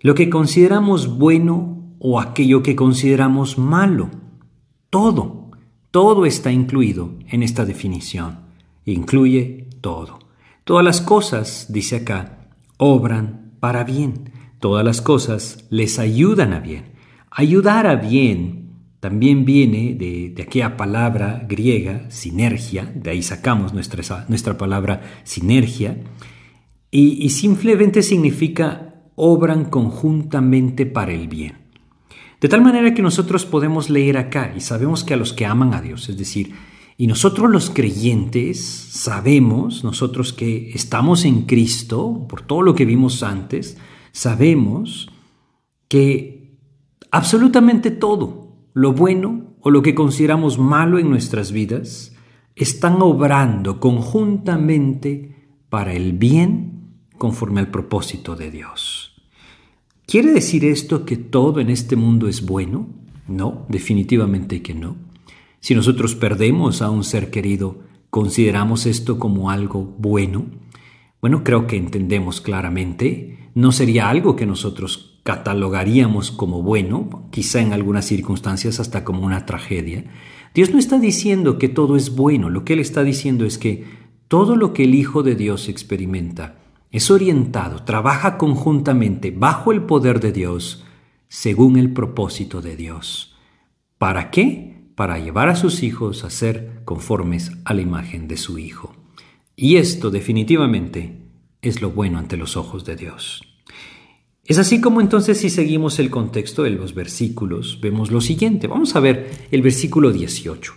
Lo 0.00 0.14
que 0.14 0.28
consideramos 0.28 1.18
bueno 1.18 1.94
o 1.98 2.20
aquello 2.20 2.62
que 2.62 2.76
consideramos 2.76 3.58
malo. 3.58 4.10
Todo, 4.90 5.50
todo 5.90 6.26
está 6.26 6.52
incluido 6.52 7.14
en 7.28 7.42
esta 7.42 7.64
definición. 7.64 8.40
Incluye 8.84 9.68
todo. 9.80 10.18
Todas 10.64 10.84
las 10.84 11.00
cosas, 11.00 11.66
dice 11.68 11.96
acá, 11.96 12.48
obran 12.76 13.52
para 13.60 13.84
bien. 13.84 14.32
Todas 14.58 14.84
las 14.84 15.00
cosas 15.00 15.64
les 15.70 15.98
ayudan 15.98 16.52
a 16.52 16.60
bien. 16.60 16.92
Ayudar 17.30 17.86
a 17.86 17.96
bien 17.96 18.60
también 19.00 19.46
viene 19.46 19.94
de, 19.94 20.34
aquella 20.42 20.76
palabra 20.76 21.46
griega, 21.48 22.10
sinergia, 22.10 22.92
de 22.94 23.10
ahí 23.10 23.22
sacamos 23.22 23.72
nuestra, 23.72 24.26
nuestra 24.28 24.58
palabra 24.58 25.00
sinergia, 25.24 25.96
y, 26.90 27.24
y 27.24 27.30
simplemente 27.30 28.02
significa 28.02 28.94
obran 29.14 29.64
conjuntamente 29.66 30.84
para 30.84 31.12
el 31.12 31.28
bien. 31.28 31.54
De 32.40 32.48
tal 32.48 32.62
manera 32.62 32.94
que 32.94 33.02
nosotros 33.02 33.44
podemos 33.46 33.90
leer 33.90 34.18
acá 34.18 34.52
y 34.56 34.60
sabemos 34.60 35.04
que 35.04 35.14
a 35.14 35.16
los 35.16 35.32
que 35.32 35.46
aman 35.46 35.74
a 35.74 35.82
Dios, 35.82 36.08
es 36.08 36.16
decir, 36.16 36.52
y 37.00 37.06
nosotros 37.06 37.48
los 37.48 37.70
creyentes 37.70 38.62
sabemos, 38.62 39.84
nosotros 39.84 40.34
que 40.34 40.70
estamos 40.74 41.24
en 41.24 41.46
Cristo, 41.46 42.26
por 42.28 42.42
todo 42.42 42.60
lo 42.60 42.74
que 42.74 42.84
vimos 42.84 43.22
antes, 43.22 43.78
sabemos 44.12 45.08
que 45.88 46.58
absolutamente 47.10 47.90
todo, 47.90 48.52
lo 48.74 48.92
bueno 48.92 49.54
o 49.62 49.70
lo 49.70 49.80
que 49.80 49.94
consideramos 49.94 50.58
malo 50.58 50.98
en 50.98 51.08
nuestras 51.08 51.52
vidas, 51.52 52.14
están 52.54 53.00
obrando 53.00 53.80
conjuntamente 53.80 55.54
para 55.70 55.94
el 55.94 56.12
bien 56.12 56.98
conforme 57.16 57.60
al 57.60 57.70
propósito 57.70 58.36
de 58.36 58.50
Dios. 58.50 59.14
¿Quiere 60.06 60.32
decir 60.32 60.66
esto 60.66 61.06
que 61.06 61.16
todo 61.16 61.60
en 61.60 61.70
este 61.70 61.96
mundo 61.96 62.28
es 62.28 62.44
bueno? 62.44 62.88
No, 63.26 63.64
definitivamente 63.70 64.60
que 64.60 64.74
no. 64.74 65.08
Si 65.60 65.74
nosotros 65.74 66.14
perdemos 66.14 66.82
a 66.82 66.90
un 66.90 67.04
ser 67.04 67.30
querido, 67.30 67.80
¿consideramos 68.08 68.86
esto 68.86 69.18
como 69.18 69.50
algo 69.50 69.94
bueno? 69.98 70.46
Bueno, 71.20 71.44
creo 71.44 71.66
que 71.66 71.76
entendemos 71.76 72.40
claramente. 72.40 73.50
No 73.54 73.70
sería 73.70 74.08
algo 74.08 74.36
que 74.36 74.46
nosotros 74.46 75.20
catalogaríamos 75.22 76.30
como 76.30 76.62
bueno, 76.62 77.28
quizá 77.30 77.60
en 77.60 77.74
algunas 77.74 78.06
circunstancias 78.06 78.80
hasta 78.80 79.04
como 79.04 79.24
una 79.24 79.44
tragedia. 79.44 80.04
Dios 80.54 80.70
no 80.70 80.78
está 80.78 80.98
diciendo 80.98 81.58
que 81.58 81.68
todo 81.68 81.96
es 81.96 82.16
bueno, 82.16 82.48
lo 82.48 82.64
que 82.64 82.72
Él 82.72 82.80
está 82.80 83.04
diciendo 83.04 83.44
es 83.44 83.58
que 83.58 83.84
todo 84.28 84.56
lo 84.56 84.72
que 84.72 84.84
el 84.84 84.94
Hijo 84.94 85.22
de 85.22 85.34
Dios 85.34 85.68
experimenta 85.68 86.56
es 86.90 87.10
orientado, 87.10 87.84
trabaja 87.84 88.38
conjuntamente 88.38 89.30
bajo 89.30 89.72
el 89.72 89.82
poder 89.82 90.20
de 90.20 90.32
Dios, 90.32 90.84
según 91.28 91.76
el 91.76 91.92
propósito 91.92 92.62
de 92.62 92.76
Dios. 92.76 93.36
¿Para 93.98 94.30
qué? 94.30 94.69
Para 95.00 95.18
llevar 95.18 95.48
a 95.48 95.56
sus 95.56 95.82
hijos 95.82 96.24
a 96.24 96.28
ser 96.28 96.82
conformes 96.84 97.52
a 97.64 97.72
la 97.72 97.80
imagen 97.80 98.28
de 98.28 98.36
su 98.36 98.58
Hijo. 98.58 98.94
Y 99.56 99.76
esto 99.76 100.10
definitivamente 100.10 101.22
es 101.62 101.80
lo 101.80 101.90
bueno 101.90 102.18
ante 102.18 102.36
los 102.36 102.58
ojos 102.58 102.84
de 102.84 102.96
Dios. 102.96 103.40
Es 104.44 104.58
así 104.58 104.82
como 104.82 105.00
entonces 105.00 105.38
si 105.38 105.48
seguimos 105.48 105.98
el 106.00 106.10
contexto 106.10 106.64
de 106.64 106.68
los 106.72 106.94
versículos, 106.94 107.78
vemos 107.80 108.10
lo 108.10 108.20
siguiente. 108.20 108.66
Vamos 108.66 108.94
a 108.94 109.00
ver 109.00 109.30
el 109.50 109.62
versículo 109.62 110.12
18. 110.12 110.74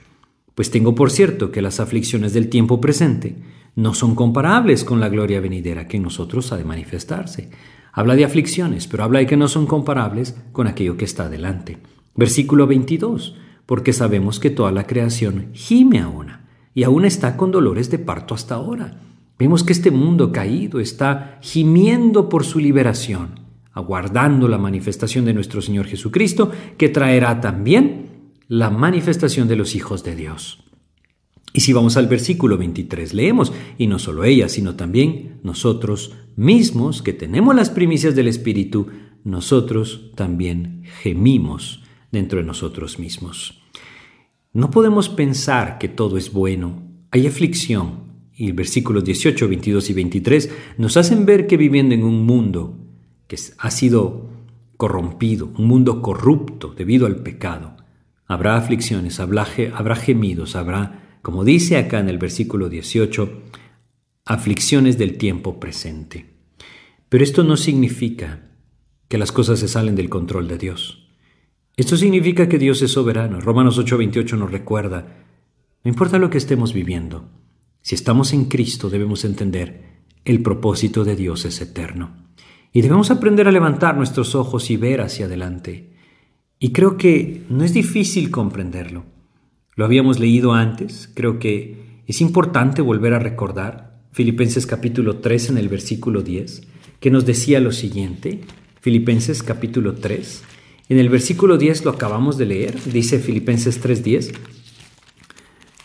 Pues 0.56 0.72
tengo 0.72 0.96
por 0.96 1.12
cierto 1.12 1.52
que 1.52 1.62
las 1.62 1.82
aflicciones 1.82 2.32
del 2.32 2.48
tiempo 2.48 2.80
presente 2.80 3.36
no 3.76 3.94
son 3.94 4.16
comparables 4.16 4.86
con 4.86 5.02
la 5.02 5.10
gloria 5.10 5.42
venidera 5.42 5.90
que 5.90 5.98
en 5.98 6.04
nosotros 6.04 6.54
ha 6.54 6.56
de 6.56 6.64
manifestarse. 6.64 7.50
Habla 7.92 8.16
de 8.16 8.24
aflicciones, 8.24 8.88
pero 8.88 9.04
habla 9.04 9.20
de 9.20 9.26
que 9.26 9.36
no 9.36 9.50
son 9.50 9.68
comparables 9.68 10.38
con 10.54 10.68
aquello 10.68 10.96
que 10.96 11.04
está 11.04 11.26
adelante. 11.26 11.80
Versículo 12.16 12.68
22 12.68 13.36
porque 13.66 13.94
sabemos 13.94 14.40
que 14.40 14.50
toda 14.50 14.72
la 14.72 14.86
creación 14.86 15.50
gime 15.54 16.00
aún 16.00 16.28
y 16.74 16.84
aún 16.84 17.06
está 17.06 17.38
con 17.38 17.52
dolores 17.52 17.90
de 17.90 18.00
parto 18.00 18.34
hasta 18.34 18.56
ahora. 18.56 19.00
Vemos 19.38 19.64
que 19.64 19.74
este 19.74 19.92
mundo 19.92 20.32
caído 20.32 20.80
está 20.80 21.40
gimiendo 21.42 22.30
por 22.30 22.46
su 22.46 22.60
liberación, 22.60 23.40
aguardando 23.74 24.48
la 24.48 24.58
manifestación 24.58 25.26
de 25.26 25.34
nuestro 25.34 25.62
Señor 25.62 25.86
Jesucristo, 25.86 26.52
que 26.78 26.90
traerá 26.90 27.42
también 27.42 28.32
la 28.48 28.70
manifestación 28.70 29.48
de 29.48 29.56
los 29.56 29.76
hijos 29.76 30.04
de 30.04 30.16
Dios. 30.16 30.64
Y 31.54 31.62
si 31.62 31.72
vamos 31.72 31.98
al 31.98 32.08
versículo 32.08 32.58
23, 32.58 33.14
leemos, 33.14 33.54
y 33.78 33.88
no 33.88 34.00
solo 34.00 34.24
ella, 34.24 34.50
sino 34.50 34.76
también 34.76 35.40
nosotros 35.44 36.16
mismos, 36.36 37.04
que 37.04 37.14
tenemos 37.14 37.56
las 37.56 37.70
primicias 37.70 38.16
del 38.16 38.28
Espíritu, 38.28 38.88
nosotros 39.24 40.12
también 40.16 40.84
gemimos 41.02 41.83
dentro 42.14 42.40
de 42.40 42.46
nosotros 42.46 43.00
mismos. 43.00 43.60
No 44.54 44.70
podemos 44.70 45.10
pensar 45.10 45.80
que 45.80 45.90
todo 45.90 46.16
es 46.16 46.32
bueno. 46.32 46.84
Hay 47.12 47.28
aflicción. 47.28 48.14
Y 48.36 48.52
versículos 48.52 49.04
18, 49.04 49.48
22 49.48 49.90
y 49.90 49.94
23 49.94 50.52
nos 50.78 50.96
hacen 50.96 51.26
ver 51.26 51.46
que 51.46 51.58
viviendo 51.58 51.94
en 51.94 52.04
un 52.04 52.26
mundo 52.26 52.78
que 53.28 53.38
ha 53.58 53.72
sido 53.72 54.30
corrompido, 54.78 55.52
un 55.58 55.68
mundo 55.68 56.02
corrupto 56.02 56.74
debido 56.76 57.06
al 57.06 57.18
pecado, 57.18 57.78
habrá 58.26 58.58
aflicciones, 58.58 59.20
habrá, 59.20 59.48
habrá 59.76 59.96
gemidos, 59.96 60.56
habrá, 60.56 61.18
como 61.22 61.44
dice 61.44 61.78
acá 61.78 62.00
en 62.00 62.10
el 62.10 62.18
versículo 62.18 62.70
18, 62.70 63.42
aflicciones 64.26 64.98
del 64.98 65.18
tiempo 65.18 65.60
presente. 65.60 66.26
Pero 67.10 67.24
esto 67.24 67.44
no 67.44 67.56
significa 67.58 68.50
que 69.08 69.20
las 69.20 69.32
cosas 69.32 69.60
se 69.60 69.68
salen 69.68 69.96
del 69.96 70.10
control 70.10 70.48
de 70.48 70.58
Dios. 70.58 71.03
Esto 71.76 71.98
significa 71.98 72.48
que 72.48 72.60
Dios 72.60 72.82
es 72.82 72.92
soberano. 72.92 73.42
Romanos 73.42 73.80
8:28 73.80 74.38
nos 74.38 74.52
recuerda, 74.52 75.26
no 75.84 75.90
importa 75.90 76.20
lo 76.20 76.30
que 76.30 76.38
estemos 76.38 76.74
viviendo, 76.74 77.30
si 77.82 77.96
estamos 77.96 78.32
en 78.32 78.46
Cristo 78.46 78.90
debemos 78.90 79.26
entender, 79.26 80.04
el 80.24 80.42
propósito 80.42 81.04
de 81.04 81.18
Dios 81.18 81.44
es 81.46 81.60
eterno. 81.62 82.16
Y 82.72 82.82
debemos 82.82 83.12
aprender 83.12 83.48
a 83.48 83.52
levantar 83.52 83.98
nuestros 83.98 84.36
ojos 84.36 84.72
y 84.72 84.78
ver 84.78 85.02
hacia 85.02 85.26
adelante. 85.26 85.92
Y 86.60 86.72
creo 86.72 86.96
que 86.96 87.44
no 87.50 87.64
es 87.66 87.74
difícil 87.74 88.32
comprenderlo. 88.32 89.04
Lo 89.76 89.84
habíamos 89.84 90.20
leído 90.20 90.54
antes, 90.54 91.12
creo 91.14 91.40
que 91.40 92.04
es 92.08 92.22
importante 92.22 92.82
volver 92.82 93.14
a 93.14 93.20
recordar 93.20 94.06
Filipenses 94.14 94.66
capítulo 94.66 95.18
3 95.18 95.50
en 95.50 95.58
el 95.58 95.68
versículo 95.68 96.22
10, 96.22 96.62
que 97.00 97.12
nos 97.12 97.26
decía 97.26 97.60
lo 97.60 97.72
siguiente, 97.72 98.42
Filipenses 98.80 99.44
capítulo 99.44 99.96
3, 99.96 100.44
en 100.90 101.00
el 101.00 101.10
versículo 101.10 101.58
10 101.58 101.86
lo 101.86 101.92
acabamos 101.92 102.38
de 102.38 102.46
leer, 102.46 102.82
dice 102.84 103.20
Filipenses 103.20 103.82
3:10, 103.82 104.34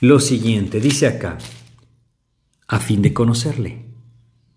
lo 0.01 0.21
siguiente, 0.21 0.81
dice 0.81 1.07
acá, 1.07 1.39
a 2.67 2.79
fin 2.81 3.03
de 3.03 3.13
conocerle. 3.13 3.87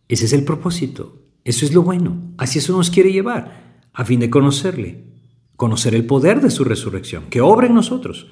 Ese 0.07 0.25
es 0.25 0.33
el 0.33 0.43
propósito, 0.43 1.23
eso 1.43 1.65
es 1.65 1.73
lo 1.73 1.83
bueno, 1.83 2.33
así 2.37 2.59
eso 2.59 2.75
nos 2.75 2.89
quiere 2.89 3.11
llevar, 3.11 3.81
a 3.93 4.05
fin 4.05 4.19
de 4.19 4.29
conocerle, 4.29 5.05
conocer 5.55 5.95
el 5.95 6.05
poder 6.05 6.41
de 6.41 6.51
su 6.51 6.63
resurrección, 6.63 7.25
que 7.29 7.41
obra 7.41 7.67
en 7.67 7.75
nosotros, 7.75 8.27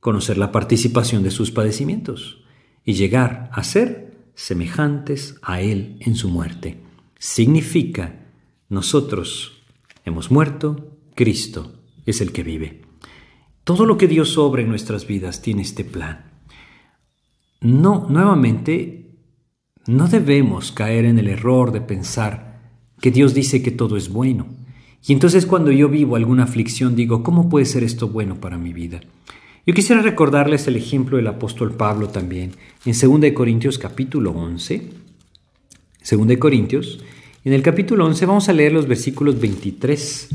conocer 0.00 0.38
la 0.38 0.52
participación 0.52 1.22
de 1.22 1.30
sus 1.30 1.50
padecimientos 1.50 2.44
y 2.84 2.94
llegar 2.94 3.48
a 3.52 3.64
ser 3.64 4.28
semejantes 4.34 5.36
a 5.42 5.60
Él 5.60 5.96
en 6.00 6.14
su 6.14 6.28
muerte. 6.28 6.80
Significa, 7.18 8.26
nosotros 8.68 9.62
hemos 10.04 10.30
muerto, 10.30 10.93
Cristo 11.14 11.72
es 12.06 12.20
el 12.20 12.32
que 12.32 12.42
vive. 12.42 12.82
Todo 13.64 13.86
lo 13.86 13.96
que 13.96 14.08
Dios 14.08 14.36
obra 14.36 14.62
en 14.62 14.68
nuestras 14.68 15.06
vidas 15.06 15.40
tiene 15.40 15.62
este 15.62 15.84
plan. 15.84 16.32
No, 17.60 18.06
nuevamente, 18.10 19.10
no 19.86 20.08
debemos 20.08 20.72
caer 20.72 21.04
en 21.06 21.18
el 21.18 21.28
error 21.28 21.72
de 21.72 21.80
pensar 21.80 22.60
que 23.00 23.10
Dios 23.10 23.32
dice 23.32 23.62
que 23.62 23.70
todo 23.70 23.96
es 23.96 24.10
bueno. 24.10 24.46
Y 25.06 25.12
entonces 25.12 25.46
cuando 25.46 25.70
yo 25.70 25.88
vivo 25.88 26.16
alguna 26.16 26.44
aflicción 26.44 26.96
digo, 26.96 27.22
¿cómo 27.22 27.48
puede 27.48 27.66
ser 27.66 27.84
esto 27.84 28.08
bueno 28.08 28.40
para 28.40 28.58
mi 28.58 28.72
vida? 28.72 29.00
Yo 29.66 29.72
quisiera 29.72 30.02
recordarles 30.02 30.66
el 30.66 30.76
ejemplo 30.76 31.16
del 31.16 31.26
apóstol 31.26 31.72
Pablo 31.72 32.08
también. 32.08 32.52
En 32.84 32.92
2 32.92 33.32
Corintios 33.32 33.78
capítulo 33.78 34.32
11, 34.32 34.90
Según 36.02 36.28
de 36.28 36.38
Corintios, 36.38 37.00
en 37.44 37.52
el 37.52 37.62
capítulo 37.62 38.04
11 38.06 38.26
vamos 38.26 38.48
a 38.48 38.52
leer 38.52 38.72
los 38.72 38.86
versículos 38.86 39.40
23 39.40 40.28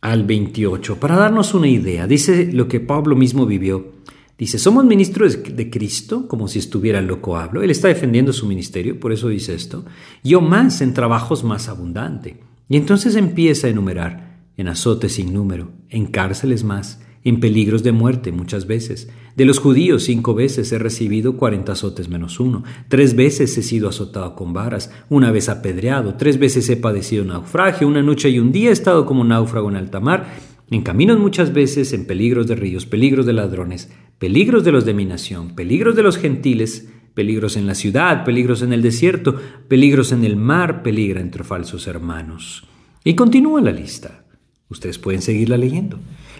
al 0.00 0.24
28 0.24 1.00
para 1.00 1.16
darnos 1.16 1.54
una 1.54 1.68
idea. 1.68 2.06
Dice 2.06 2.52
lo 2.52 2.68
que 2.68 2.80
Pablo 2.80 3.16
mismo 3.16 3.46
vivió. 3.46 3.98
Dice, 4.38 4.58
somos 4.58 4.84
ministros 4.84 5.42
de 5.42 5.68
Cristo, 5.68 6.28
como 6.28 6.46
si 6.46 6.60
estuviera 6.60 7.00
loco 7.00 7.36
hablo. 7.36 7.62
Él 7.62 7.70
está 7.70 7.88
defendiendo 7.88 8.32
su 8.32 8.46
ministerio, 8.46 9.00
por 9.00 9.12
eso 9.12 9.28
dice 9.28 9.52
esto. 9.52 9.84
Yo 10.22 10.40
más 10.40 10.80
en 10.80 10.94
trabajos 10.94 11.42
más 11.42 11.68
abundante. 11.68 12.40
Y 12.68 12.76
entonces 12.76 13.16
empieza 13.16 13.66
a 13.66 13.70
enumerar, 13.70 14.38
en 14.56 14.68
azotes 14.68 15.14
sin 15.14 15.32
número, 15.32 15.72
en 15.88 16.06
cárceles 16.06 16.62
más, 16.62 17.00
en 17.24 17.40
peligros 17.40 17.82
de 17.82 17.92
muerte 17.92 18.32
muchas 18.32 18.66
veces. 18.66 19.08
De 19.36 19.44
los 19.44 19.58
judíos 19.58 20.04
cinco 20.04 20.34
veces 20.34 20.72
he 20.72 20.78
recibido 20.78 21.36
cuarenta 21.36 21.72
azotes 21.72 22.08
menos 22.08 22.40
uno. 22.40 22.64
Tres 22.88 23.14
veces 23.14 23.56
he 23.58 23.62
sido 23.62 23.88
azotado 23.88 24.34
con 24.34 24.52
varas, 24.52 24.92
una 25.08 25.30
vez 25.30 25.48
apedreado, 25.48 26.14
tres 26.14 26.38
veces 26.38 26.68
he 26.70 26.76
padecido 26.76 27.24
naufragio, 27.24 27.86
una 27.86 28.02
noche 28.02 28.30
y 28.30 28.38
un 28.38 28.52
día 28.52 28.70
he 28.70 28.72
estado 28.72 29.06
como 29.06 29.24
náufrago 29.24 29.68
en 29.68 29.76
alta 29.76 30.00
mar, 30.00 30.26
en 30.70 30.82
caminos 30.82 31.18
muchas 31.18 31.52
veces, 31.52 31.92
en 31.92 32.06
peligros 32.06 32.46
de 32.46 32.54
ríos, 32.54 32.84
peligros 32.84 33.24
de 33.26 33.32
ladrones, 33.32 33.90
peligros 34.18 34.64
de 34.64 34.72
los 34.72 34.84
de 34.84 34.94
mi 34.94 35.04
nación, 35.04 35.54
peligros 35.54 35.96
de 35.96 36.02
los 36.02 36.18
gentiles, 36.18 36.88
peligros 37.14 37.56
en 37.56 37.66
la 37.66 37.74
ciudad, 37.74 38.24
peligros 38.24 38.62
en 38.62 38.72
el 38.72 38.82
desierto, 38.82 39.36
peligros 39.66 40.12
en 40.12 40.24
el 40.24 40.36
mar, 40.36 40.82
peligro 40.82 41.20
entre 41.20 41.42
falsos 41.42 41.86
hermanos. 41.86 42.64
Y 43.02 43.14
continúa 43.14 43.60
la 43.60 43.72
lista. 43.72 44.24
Ustedes 44.68 44.98
pueden 44.98 45.22
seguirla 45.22 45.56
leyendo. 45.56 45.98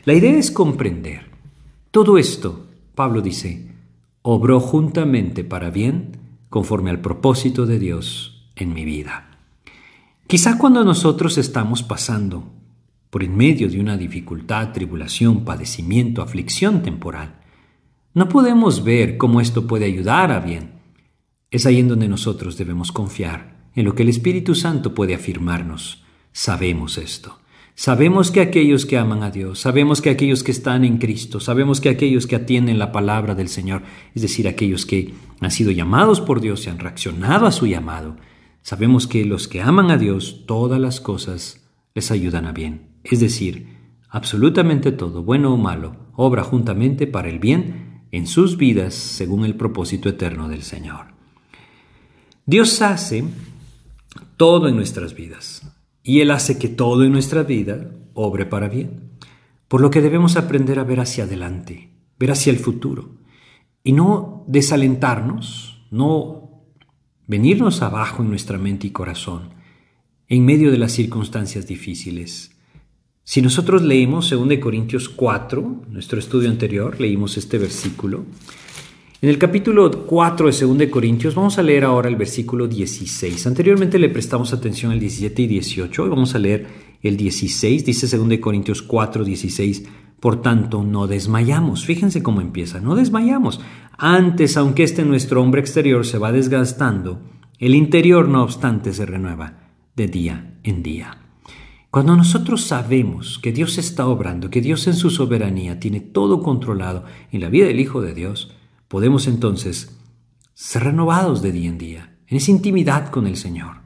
La 0.09 0.15
idea 0.15 0.39
es 0.39 0.51
comprender. 0.51 1.27
Todo 1.91 2.17
esto, 2.17 2.67
Pablo 2.95 3.21
dice, 3.21 3.69
obró 4.23 4.59
juntamente 4.59 5.45
para 5.45 5.69
bien 5.69 6.17
conforme 6.49 6.89
al 6.89 7.03
propósito 7.03 7.67
de 7.67 7.79
Dios 7.79 8.49
en 8.57 8.73
mi 8.73 8.87
vida. 8.87 9.39
Quizá 10.27 10.57
cuando 10.57 10.83
nosotros 10.83 11.37
estamos 11.37 11.83
pasando 11.83 12.51
por 13.11 13.23
en 13.23 13.37
medio 13.37 13.69
de 13.69 13.81
una 13.81 13.99
dificultad, 13.99 14.73
tribulación, 14.73 15.45
padecimiento, 15.45 16.23
aflicción 16.23 16.81
temporal, 16.81 17.43
no 18.15 18.31
podemos 18.31 18.85
ver 18.85 19.19
cómo 19.19 19.43
esto 19.43 19.67
puede 19.67 19.85
ayudar 19.85 20.33
a 20.33 20.41
bien. 20.41 20.71
Es 21.51 21.67
ahí 21.67 21.81
en 21.81 21.89
donde 21.89 22.09
nosotros 22.09 22.57
debemos 22.57 22.93
confiar 22.93 23.69
en 23.75 23.85
lo 23.85 23.95
que 23.95 24.05
el 24.05 24.09
Espíritu 24.09 24.55
Santo 24.55 24.95
puede 24.95 25.15
afirmarnos. 25.15 26.03
Sabemos 26.33 26.97
esto. 26.97 27.38
Sabemos 27.81 28.33
que 28.33 28.41
aquellos 28.41 28.87
que 28.87 28.99
aman 28.99 29.23
a 29.23 29.31
Dios, 29.31 29.61
sabemos 29.61 30.03
que 30.03 30.11
aquellos 30.11 30.43
que 30.43 30.51
están 30.51 30.85
en 30.85 30.99
Cristo, 30.99 31.39
sabemos 31.39 31.81
que 31.81 31.89
aquellos 31.89 32.27
que 32.27 32.35
atienden 32.35 32.77
la 32.77 32.91
palabra 32.91 33.37
del 33.37 33.49
Señor, 33.49 33.85
es 34.17 34.23
decir, 34.23 34.49
aquellos 34.49 34.85
que 34.85 35.15
han 35.41 35.53
sido 35.53 35.71
llamados 35.71 36.21
por 36.21 36.41
Dios 36.41 36.67
y 36.67 36.71
han 36.71 36.81
reaccionado 36.81 37.47
a 37.47 37.53
su 37.53 37.69
llamado, 37.69 38.17
sabemos 38.63 39.07
que 39.07 39.25
los 39.25 39.47
que 39.47 39.63
aman 39.63 39.93
a 39.93 39.97
Dios, 39.97 40.43
todas 40.45 40.81
las 40.81 41.01
cosas 41.01 41.69
les 41.95 42.11
ayudan 42.11 42.47
a 42.47 42.53
bien. 42.53 42.99
Es 43.05 43.21
decir, 43.21 43.69
absolutamente 44.09 44.91
todo, 44.91 45.23
bueno 45.23 45.55
o 45.55 45.57
malo, 45.57 45.95
obra 46.17 46.43
juntamente 46.43 47.07
para 47.07 47.29
el 47.29 47.39
bien 47.39 48.03
en 48.11 48.27
sus 48.27 48.57
vidas 48.57 48.93
según 48.95 49.45
el 49.45 49.55
propósito 49.55 50.09
eterno 50.09 50.49
del 50.49 50.65
Señor. 50.65 51.15
Dios 52.45 52.83
hace 52.83 53.23
todo 54.37 54.67
en 54.67 54.75
nuestras 54.75 55.15
vidas 55.15 55.78
y 56.09 56.23
Él 56.23 56.31
hace 56.31 56.57
que 56.57 56.69
todo 56.69 57.05
en 57.05 57.13
nuestra 57.13 57.43
vida 57.43 57.91
obre 58.15 58.47
para 58.47 58.71
bien. 58.71 59.11
Por 59.69 59.83
lo 59.83 59.91
que 59.91 60.01
debemos 60.01 60.37
aprender 60.37 60.79
a 60.79 60.85
ver 60.85 61.01
hacia 61.01 61.25
adelante, 61.25 61.91
ver 62.19 62.31
hacia 62.31 62.51
el 62.51 62.59
futuro, 62.59 63.17
y 63.85 63.93
no 63.93 64.43
desalentarnos, 64.49 65.87
no 65.91 66.65
venirnos 67.27 67.83
abajo 67.83 68.23
en 68.23 68.31
nuestra 68.31 68.57
mente 68.57 68.87
y 68.87 68.91
corazón, 68.91 69.51
en 70.29 70.47
medio 70.47 70.71
de 70.71 70.79
las 70.79 70.93
circunstancias 70.93 71.67
difíciles. 71.67 72.57
Si 73.23 73.43
nosotros 73.43 73.83
leemos 73.83 74.31
2 74.31 74.49
Corintios 74.63 75.11
4, 75.11 75.83
nuestro 75.91 76.19
estudio 76.19 76.49
anterior, 76.49 76.99
leímos 76.99 77.37
este 77.37 77.59
versículo, 77.59 78.25
en 79.21 79.29
el 79.29 79.39
capítulo 79.39 79.91
4 80.07 80.49
de 80.49 80.85
2 80.85 80.91
Corintios 80.91 81.35
vamos 81.35 81.59
a 81.59 81.63
leer 81.65 81.85
ahora 81.85 82.09
el 82.09 82.15
versículo 82.15 82.69
16. 82.69 83.49
Anteriormente 83.49 83.99
le 83.99 84.11
prestamos 84.11 84.53
atención 84.53 84.93
al 84.93 85.01
17 85.01 85.43
y 85.43 85.47
18. 85.49 86.05
Hoy 86.05 86.09
vamos 86.09 86.37
a 86.37 86.39
leer 86.39 86.69
el 87.03 87.17
16. 87.17 87.85
Dice 87.85 88.17
2 88.17 88.39
Corintios 88.39 88.81
4, 88.81 89.25
16. 89.25 89.85
Por 90.21 90.41
tanto, 90.41 90.85
no 90.85 91.09
desmayamos. 91.09 91.85
Fíjense 91.85 92.23
cómo 92.23 92.41
empieza. 92.41 92.81
No 92.81 92.95
desmayamos. 92.95 93.61
Antes, 93.97 94.57
aunque 94.57 94.85
este 94.85 95.05
nuestro 95.05 95.43
hombre 95.43 95.61
exterior 95.61 96.07
se 96.07 96.19
va 96.19 96.31
desgastando, 96.31 97.21
el 97.59 97.75
interior 97.75 98.29
no 98.29 98.45
obstante 98.45 98.93
se 98.93 99.05
renueva 99.05 99.59
de 99.97 100.07
día 100.07 100.61
en 100.63 100.85
día. 100.85 101.19
Cuando 101.91 102.15
nosotros 102.15 102.63
sabemos 102.63 103.41
que 103.41 103.51
Dios 103.51 103.79
está 103.79 104.07
obrando, 104.07 104.49
que 104.49 104.61
Dios 104.61 104.87
en 104.87 104.95
su 104.95 105.11
soberanía 105.11 105.81
tiene 105.81 105.99
todo 106.01 106.41
controlado 106.41 107.05
en 107.33 107.41
la 107.41 107.49
vida 107.49 107.67
del 107.67 107.81
Hijo 107.81 108.01
de 108.01 108.15
Dios, 108.15 108.55
podemos 108.89 109.29
entonces 109.29 109.97
ser 110.55 110.85
renovados 110.85 111.43
de 111.43 111.53
día 111.53 111.69
en 111.69 111.79
día, 111.79 112.17
en 112.27 112.39
esa 112.39 112.51
intimidad 112.51 113.11
con 113.11 113.27
el 113.27 113.37
Señor. 113.37 113.77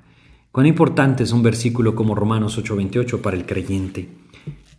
Cuán 0.52 0.66
importante 0.66 1.24
es 1.24 1.32
un 1.32 1.42
versículo 1.42 1.94
como 1.94 2.14
Romanos 2.14 2.56
8:28 2.56 3.20
para 3.20 3.36
el 3.36 3.44
creyente. 3.44 4.08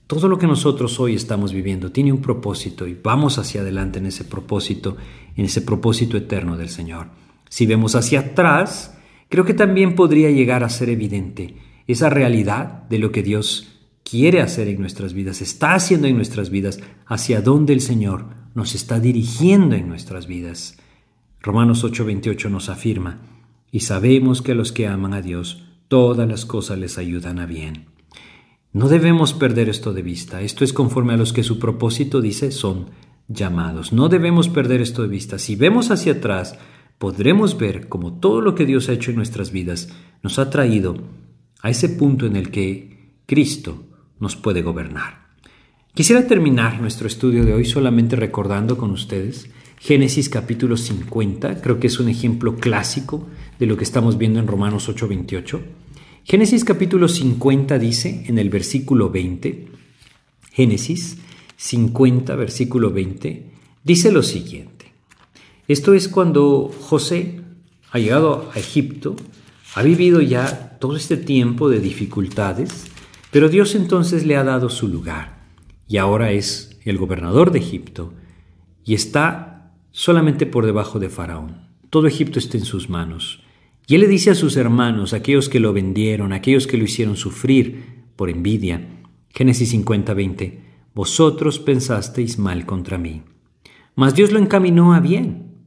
Todo 0.08 0.28
lo 0.28 0.38
que 0.38 0.48
nosotros 0.48 1.00
hoy 1.00 1.16
estamos 1.16 1.54
viviendo 1.54 1.92
tiene 1.92 2.12
un 2.12 2.22
propósito 2.22 2.88
y 2.88 2.98
vamos 3.02 3.38
hacia 3.38 3.62
adelante 3.62 4.00
en 4.00 4.06
ese 4.06 4.24
propósito, 4.24 4.98
en 5.36 5.46
ese 5.46 5.62
propósito 5.62 6.18
eterno 6.18 6.58
del 6.58 6.70
Señor. 6.70 7.08
Si 7.50 7.66
vemos 7.66 7.96
hacia 7.96 8.20
atrás, 8.20 8.98
creo 9.30 9.46
que 9.46 9.54
también 9.54 9.96
podría 9.96 10.30
llegar 10.30 10.64
a 10.64 10.70
ser 10.70 10.90
evidente 10.90 11.58
esa 11.88 12.10
realidad 12.10 12.84
de 12.90 13.00
lo 13.00 13.12
que 13.12 13.24
Dios 13.24 13.82
quiere 14.04 14.42
hacer 14.42 14.68
en 14.68 14.80
nuestras 14.80 15.14
vidas, 15.14 15.42
está 15.42 15.74
haciendo 15.74 16.08
en 16.08 16.16
nuestras 16.16 16.50
vidas, 16.50 16.80
hacia 17.06 17.42
dónde 17.42 17.74
el 17.74 17.82
Señor 17.82 18.43
nos 18.54 18.76
está 18.76 19.00
dirigiendo 19.00 19.76
en 19.76 19.88
nuestras 19.88 20.28
vidas. 20.28 20.78
Romanos 21.42 21.84
8:28 21.84 22.50
nos 22.50 22.70
afirma, 22.70 23.22
y 23.72 23.82
sabemos 23.82 24.42
que 24.42 24.52
a 24.52 24.56
los 24.56 24.72
que 24.72 24.88
aman 24.88 25.14
a 25.14 25.22
Dios, 25.22 25.64
todas 25.88 26.28
las 26.28 26.46
cosas 26.46 26.78
les 26.78 26.98
ayudan 26.98 27.40
a 27.40 27.46
bien. 27.46 27.88
No 28.72 28.88
debemos 28.88 29.34
perder 29.34 29.70
esto 29.70 29.94
de 29.94 30.02
vista. 30.02 30.42
Esto 30.42 30.64
es 30.64 30.74
conforme 30.74 31.14
a 31.14 31.18
los 31.18 31.34
que 31.34 31.44
su 31.44 31.60
propósito 31.60 32.22
dice 32.22 32.52
son 32.52 32.88
llamados. 33.28 33.94
No 33.94 34.10
debemos 34.10 34.50
perder 34.50 34.82
esto 34.82 35.04
de 35.04 35.08
vista. 35.08 35.38
Si 35.38 35.56
vemos 35.56 35.92
hacia 35.92 36.14
atrás, 36.14 36.58
podremos 36.98 37.58
ver 37.58 37.88
cómo 37.88 38.20
todo 38.20 38.42
lo 38.42 38.56
que 38.56 38.66
Dios 38.66 38.90
ha 38.90 38.94
hecho 38.94 39.12
en 39.12 39.18
nuestras 39.18 39.52
vidas 39.52 39.90
nos 40.24 40.40
ha 40.40 40.50
traído 40.50 40.96
a 41.62 41.70
ese 41.70 41.90
punto 41.90 42.26
en 42.26 42.36
el 42.36 42.50
que 42.50 43.22
Cristo 43.26 43.86
nos 44.20 44.36
puede 44.36 44.62
gobernar. 44.62 45.23
Quisiera 45.96 46.26
terminar 46.26 46.82
nuestro 46.82 47.06
estudio 47.06 47.46
de 47.46 47.54
hoy 47.54 47.66
solamente 47.66 48.16
recordando 48.16 48.80
con 48.80 48.90
ustedes 48.90 49.52
Génesis 49.80 50.28
capítulo 50.28 50.76
50, 50.76 51.62
creo 51.62 51.80
que 51.80 51.86
es 51.86 52.00
un 52.00 52.10
ejemplo 52.10 52.56
clásico 52.56 53.28
de 53.60 53.68
lo 53.68 53.78
que 53.78 53.84
estamos 53.84 54.18
viendo 54.18 54.40
en 54.40 54.48
Romanos 54.48 54.90
8:28. 54.90 55.62
Génesis 56.24 56.66
capítulo 56.66 57.08
50 57.08 57.78
dice 57.78 58.24
en 58.26 58.40
el 58.40 58.50
versículo 58.50 59.12
20, 59.12 59.68
Génesis 60.52 61.20
50, 61.58 62.36
versículo 62.38 62.90
20, 62.90 63.52
dice 63.84 64.12
lo 64.12 64.24
siguiente. 64.24 64.94
Esto 65.68 65.94
es 65.94 66.08
cuando 66.08 66.72
José 66.76 67.42
ha 67.92 68.00
llegado 68.00 68.50
a 68.52 68.58
Egipto, 68.58 69.16
ha 69.76 69.84
vivido 69.84 70.22
ya 70.22 70.76
todo 70.80 70.96
este 70.96 71.18
tiempo 71.18 71.70
de 71.70 71.80
dificultades, 71.80 72.88
pero 73.30 73.48
Dios 73.48 73.76
entonces 73.76 74.26
le 74.26 74.38
ha 74.38 74.44
dado 74.44 74.72
su 74.72 74.88
lugar 74.88 75.33
y 75.94 75.98
ahora 76.00 76.32
es 76.32 76.80
el 76.86 76.98
gobernador 76.98 77.52
de 77.52 77.60
Egipto 77.60 78.14
y 78.84 78.96
está 78.96 79.76
solamente 79.92 80.48
por 80.48 80.66
debajo 80.66 80.98
de 80.98 81.08
Faraón. 81.08 81.68
Todo 81.92 82.08
Egipto 82.08 82.40
está 82.40 82.58
en 82.58 82.66
sus 82.66 82.90
manos. 82.90 83.44
Y 83.86 83.94
él 83.94 84.02
le 84.02 84.08
dice 84.08 84.32
a 84.32 84.36
sus 84.36 84.58
hermanos, 84.58 85.14
aquellos 85.14 85.50
que 85.50 85.60
lo 85.60 85.72
vendieron, 85.72 86.34
aquellos 86.34 86.66
que 86.66 86.78
lo 86.78 86.84
hicieron 86.84 87.16
sufrir 87.16 88.06
por 88.16 88.32
envidia, 88.32 88.88
Génesis 89.30 89.70
50, 89.70 90.16
20, 90.16 90.62
vosotros 90.96 91.60
pensasteis 91.60 92.40
mal 92.40 92.66
contra 92.66 92.98
mí. 92.98 93.22
Mas 93.94 94.16
Dios 94.16 94.32
lo 94.32 94.40
encaminó 94.40 94.96
a 94.96 95.00
bien, 95.00 95.58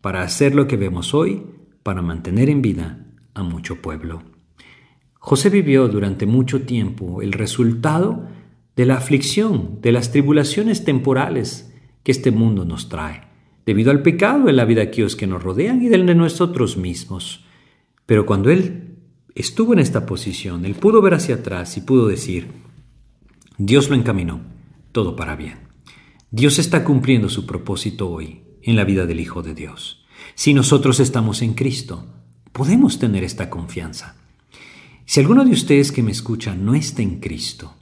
para 0.00 0.22
hacer 0.22 0.54
lo 0.54 0.66
que 0.66 0.78
vemos 0.78 1.12
hoy, 1.12 1.42
para 1.82 2.00
mantener 2.00 2.48
en 2.48 2.62
vida 2.62 3.06
a 3.34 3.42
mucho 3.42 3.82
pueblo. 3.82 4.22
José 5.18 5.50
vivió 5.50 5.88
durante 5.88 6.24
mucho 6.24 6.62
tiempo 6.62 7.20
el 7.20 7.32
resultado 7.32 8.26
de 8.76 8.86
la 8.86 8.96
aflicción, 8.96 9.78
de 9.80 9.92
las 9.92 10.10
tribulaciones 10.10 10.84
temporales 10.84 11.72
que 12.02 12.12
este 12.12 12.30
mundo 12.30 12.64
nos 12.64 12.88
trae, 12.88 13.22
debido 13.66 13.90
al 13.90 14.02
pecado 14.02 14.48
en 14.48 14.56
la 14.56 14.64
vida 14.64 14.80
de 14.80 14.88
aquellos 14.88 15.16
que 15.16 15.26
nos 15.26 15.42
rodean 15.42 15.82
y 15.82 15.88
del 15.88 16.06
de 16.06 16.14
nosotros 16.14 16.76
mismos. 16.76 17.44
Pero 18.06 18.26
cuando 18.26 18.50
Él 18.50 18.96
estuvo 19.34 19.72
en 19.72 19.78
esta 19.78 20.06
posición, 20.06 20.64
Él 20.64 20.74
pudo 20.74 21.00
ver 21.00 21.14
hacia 21.14 21.36
atrás 21.36 21.76
y 21.76 21.80
pudo 21.80 22.08
decir, 22.08 22.48
Dios 23.56 23.88
lo 23.88 23.96
encaminó, 23.96 24.40
todo 24.92 25.16
para 25.16 25.36
bien. 25.36 25.58
Dios 26.30 26.58
está 26.58 26.84
cumpliendo 26.84 27.28
su 27.28 27.46
propósito 27.46 28.10
hoy 28.10 28.42
en 28.62 28.76
la 28.76 28.84
vida 28.84 29.06
del 29.06 29.20
Hijo 29.20 29.42
de 29.42 29.54
Dios. 29.54 30.04
Si 30.34 30.52
nosotros 30.52 30.98
estamos 31.00 31.42
en 31.42 31.54
Cristo, 31.54 32.06
Podemos 32.54 33.00
tener 33.00 33.24
esta 33.24 33.50
confianza. 33.50 34.14
Si 35.06 35.18
alguno 35.18 35.44
de 35.44 35.50
ustedes 35.50 35.90
que 35.90 36.04
me 36.04 36.12
escucha 36.12 36.54
no 36.54 36.76
está 36.76 37.02
en 37.02 37.18
Cristo, 37.18 37.74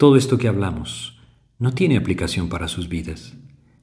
todo 0.00 0.16
esto 0.16 0.38
que 0.38 0.48
hablamos 0.48 1.18
no 1.58 1.74
tiene 1.74 1.98
aplicación 1.98 2.48
para 2.48 2.68
sus 2.68 2.88
vidas, 2.88 3.34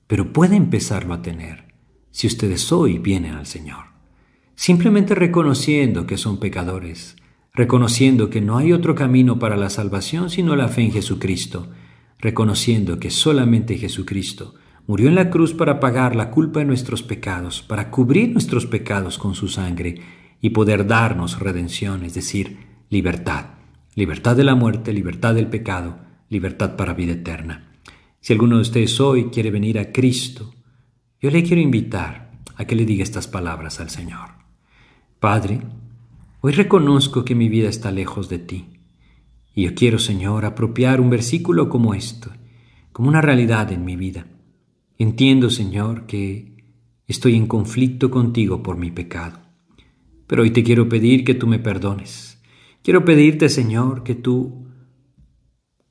pero 0.07 0.33
puede 0.33 0.55
empezarlo 0.55 1.13
a 1.13 1.21
tener 1.21 1.75
si 2.09 2.25
ustedes 2.25 2.71
hoy 2.71 2.97
vienen 2.97 3.35
al 3.35 3.45
Señor. 3.45 3.85
Simplemente 4.55 5.13
reconociendo 5.13 6.07
que 6.07 6.17
son 6.17 6.39
pecadores, 6.39 7.17
reconociendo 7.53 8.31
que 8.31 8.41
no 8.41 8.57
hay 8.57 8.73
otro 8.73 8.95
camino 8.95 9.37
para 9.37 9.57
la 9.57 9.69
salvación 9.69 10.31
sino 10.31 10.55
la 10.55 10.69
fe 10.69 10.81
en 10.81 10.91
Jesucristo, 10.91 11.69
reconociendo 12.17 12.99
que 12.99 13.11
solamente 13.11 13.77
Jesucristo 13.77 14.55
murió 14.87 15.09
en 15.09 15.15
la 15.15 15.29
cruz 15.29 15.53
para 15.53 15.79
pagar 15.79 16.15
la 16.15 16.31
culpa 16.31 16.61
de 16.61 16.65
nuestros 16.65 17.03
pecados, 17.03 17.61
para 17.61 17.91
cubrir 17.91 18.31
nuestros 18.31 18.65
pecados 18.65 19.19
con 19.19 19.35
su 19.35 19.49
sangre 19.49 20.01
y 20.41 20.49
poder 20.49 20.87
darnos 20.87 21.39
redención, 21.39 22.03
es 22.03 22.15
decir, 22.15 22.57
libertad, 22.89 23.51
libertad 23.93 24.35
de 24.35 24.45
la 24.45 24.55
muerte, 24.55 24.93
libertad 24.93 25.35
del 25.35 25.45
pecado, 25.45 26.06
libertad 26.29 26.75
para 26.75 26.93
vida 26.93 27.13
eterna. 27.13 27.71
Si 28.19 28.33
alguno 28.33 28.55
de 28.57 28.63
ustedes 28.63 28.99
hoy 28.99 29.25
quiere 29.25 29.51
venir 29.51 29.79
a 29.79 29.91
Cristo, 29.91 30.53
yo 31.21 31.31
le 31.31 31.43
quiero 31.43 31.61
invitar 31.61 32.31
a 32.55 32.65
que 32.65 32.75
le 32.75 32.85
diga 32.85 33.03
estas 33.03 33.27
palabras 33.27 33.79
al 33.79 33.89
Señor. 33.89 34.31
Padre, 35.19 35.61
hoy 36.41 36.51
reconozco 36.51 37.23
que 37.23 37.35
mi 37.35 37.49
vida 37.49 37.69
está 37.69 37.91
lejos 37.91 38.29
de 38.29 38.39
ti. 38.39 38.65
Y 39.55 39.63
yo 39.63 39.73
quiero, 39.73 39.97
Señor, 39.97 40.45
apropiar 40.45 41.01
un 41.01 41.09
versículo 41.09 41.69
como 41.69 41.93
esto, 41.93 42.31
como 42.91 43.09
una 43.09 43.21
realidad 43.21 43.71
en 43.71 43.85
mi 43.85 43.95
vida. 43.95 44.27
Entiendo, 44.99 45.49
Señor, 45.49 46.05
que 46.05 46.63
estoy 47.07 47.35
en 47.35 47.47
conflicto 47.47 48.11
contigo 48.11 48.61
por 48.61 48.77
mi 48.77 48.91
pecado. 48.91 49.39
Pero 50.27 50.43
hoy 50.43 50.51
te 50.51 50.63
quiero 50.63 50.89
pedir 50.89 51.23
que 51.23 51.33
tú 51.33 51.47
me 51.47 51.59
perdones. 51.59 52.41
Quiero 52.83 53.05
pedirte, 53.05 53.49
Señor, 53.49 54.03
que 54.03 54.15
tú 54.15 54.66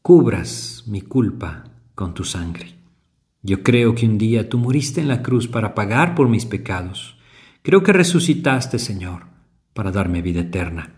cubras 0.06 0.84
mi 0.86 1.00
culpa 1.00 1.64
con 1.96 2.14
tu 2.14 2.22
sangre. 2.22 2.76
Yo 3.42 3.64
creo 3.64 3.96
que 3.96 4.06
un 4.06 4.18
día 4.18 4.48
tú 4.48 4.56
moriste 4.56 5.00
en 5.00 5.08
la 5.08 5.20
cruz 5.20 5.48
para 5.48 5.74
pagar 5.74 6.14
por 6.14 6.28
mis 6.28 6.46
pecados. 6.46 7.18
Creo 7.62 7.82
que 7.82 7.92
resucitaste, 7.92 8.78
Señor, 8.78 9.26
para 9.74 9.90
darme 9.90 10.22
vida 10.22 10.42
eterna. 10.42 10.94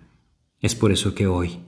Es 0.60 0.74
por 0.74 0.92
eso 0.92 1.14
que 1.14 1.26
hoy, 1.26 1.58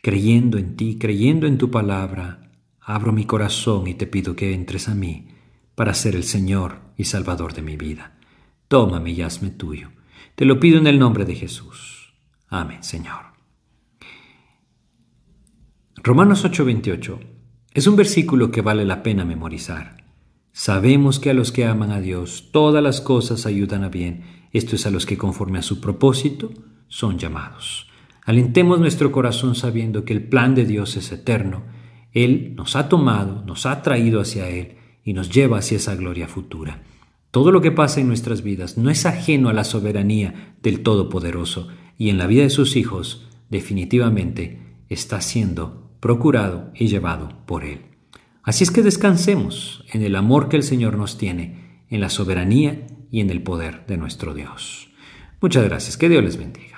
creyendo 0.00 0.56
en 0.56 0.74
ti, 0.74 0.96
creyendo 0.98 1.46
en 1.46 1.58
tu 1.58 1.70
palabra, 1.70 2.50
abro 2.80 3.12
mi 3.12 3.26
corazón 3.26 3.88
y 3.88 3.92
te 3.92 4.06
pido 4.06 4.34
que 4.34 4.54
entres 4.54 4.88
a 4.88 4.94
mí 4.94 5.28
para 5.74 5.92
ser 5.92 6.16
el 6.16 6.24
Señor 6.24 6.78
y 6.96 7.04
Salvador 7.04 7.52
de 7.52 7.60
mi 7.60 7.76
vida. 7.76 8.16
Tómame 8.68 9.10
y 9.10 9.20
hazme 9.20 9.50
tuyo. 9.50 9.90
Te 10.34 10.46
lo 10.46 10.58
pido 10.58 10.78
en 10.78 10.86
el 10.86 10.98
nombre 10.98 11.26
de 11.26 11.34
Jesús. 11.34 12.14
Amén, 12.48 12.82
Señor. 12.82 13.25
Romanos 16.06 16.44
8:28 16.44 17.18
es 17.74 17.88
un 17.88 17.96
versículo 17.96 18.52
que 18.52 18.62
vale 18.62 18.84
la 18.84 19.02
pena 19.02 19.24
memorizar. 19.24 20.04
Sabemos 20.52 21.18
que 21.18 21.30
a 21.30 21.34
los 21.34 21.50
que 21.50 21.64
aman 21.64 21.90
a 21.90 22.00
Dios 22.00 22.50
todas 22.52 22.80
las 22.80 23.00
cosas 23.00 23.44
ayudan 23.44 23.82
a 23.82 23.88
bien, 23.88 24.22
esto 24.52 24.76
es 24.76 24.86
a 24.86 24.92
los 24.92 25.04
que 25.04 25.18
conforme 25.18 25.58
a 25.58 25.62
su 25.62 25.80
propósito 25.80 26.52
son 26.86 27.18
llamados. 27.18 27.88
Alentemos 28.24 28.78
nuestro 28.78 29.10
corazón 29.10 29.56
sabiendo 29.56 30.04
que 30.04 30.12
el 30.12 30.22
plan 30.22 30.54
de 30.54 30.64
Dios 30.64 30.96
es 30.96 31.10
eterno. 31.10 31.64
Él 32.12 32.54
nos 32.54 32.76
ha 32.76 32.88
tomado, 32.88 33.42
nos 33.44 33.66
ha 33.66 33.82
traído 33.82 34.20
hacia 34.20 34.48
Él 34.48 34.76
y 35.02 35.12
nos 35.12 35.30
lleva 35.30 35.58
hacia 35.58 35.78
esa 35.78 35.96
gloria 35.96 36.28
futura. 36.28 36.84
Todo 37.32 37.50
lo 37.50 37.60
que 37.60 37.72
pasa 37.72 38.00
en 38.00 38.06
nuestras 38.06 38.44
vidas 38.44 38.78
no 38.78 38.90
es 38.90 39.06
ajeno 39.06 39.48
a 39.48 39.52
la 39.52 39.64
soberanía 39.64 40.54
del 40.62 40.84
Todopoderoso 40.84 41.66
y 41.98 42.10
en 42.10 42.18
la 42.18 42.28
vida 42.28 42.44
de 42.44 42.50
sus 42.50 42.76
hijos 42.76 43.26
definitivamente 43.50 44.84
está 44.88 45.20
siendo 45.20 45.85
procurado 46.06 46.70
y 46.72 46.86
llevado 46.86 47.30
por 47.46 47.64
Él. 47.64 47.80
Así 48.44 48.62
es 48.62 48.70
que 48.70 48.82
descansemos 48.82 49.84
en 49.92 50.02
el 50.02 50.14
amor 50.14 50.48
que 50.48 50.54
el 50.54 50.62
Señor 50.62 50.96
nos 50.96 51.18
tiene, 51.18 51.82
en 51.90 52.00
la 52.00 52.10
soberanía 52.10 52.86
y 53.10 53.18
en 53.18 53.28
el 53.28 53.42
poder 53.42 53.86
de 53.88 53.96
nuestro 53.96 54.32
Dios. 54.32 54.88
Muchas 55.40 55.64
gracias, 55.64 55.96
que 55.96 56.08
Dios 56.08 56.22
les 56.22 56.36
bendiga. 56.36 56.75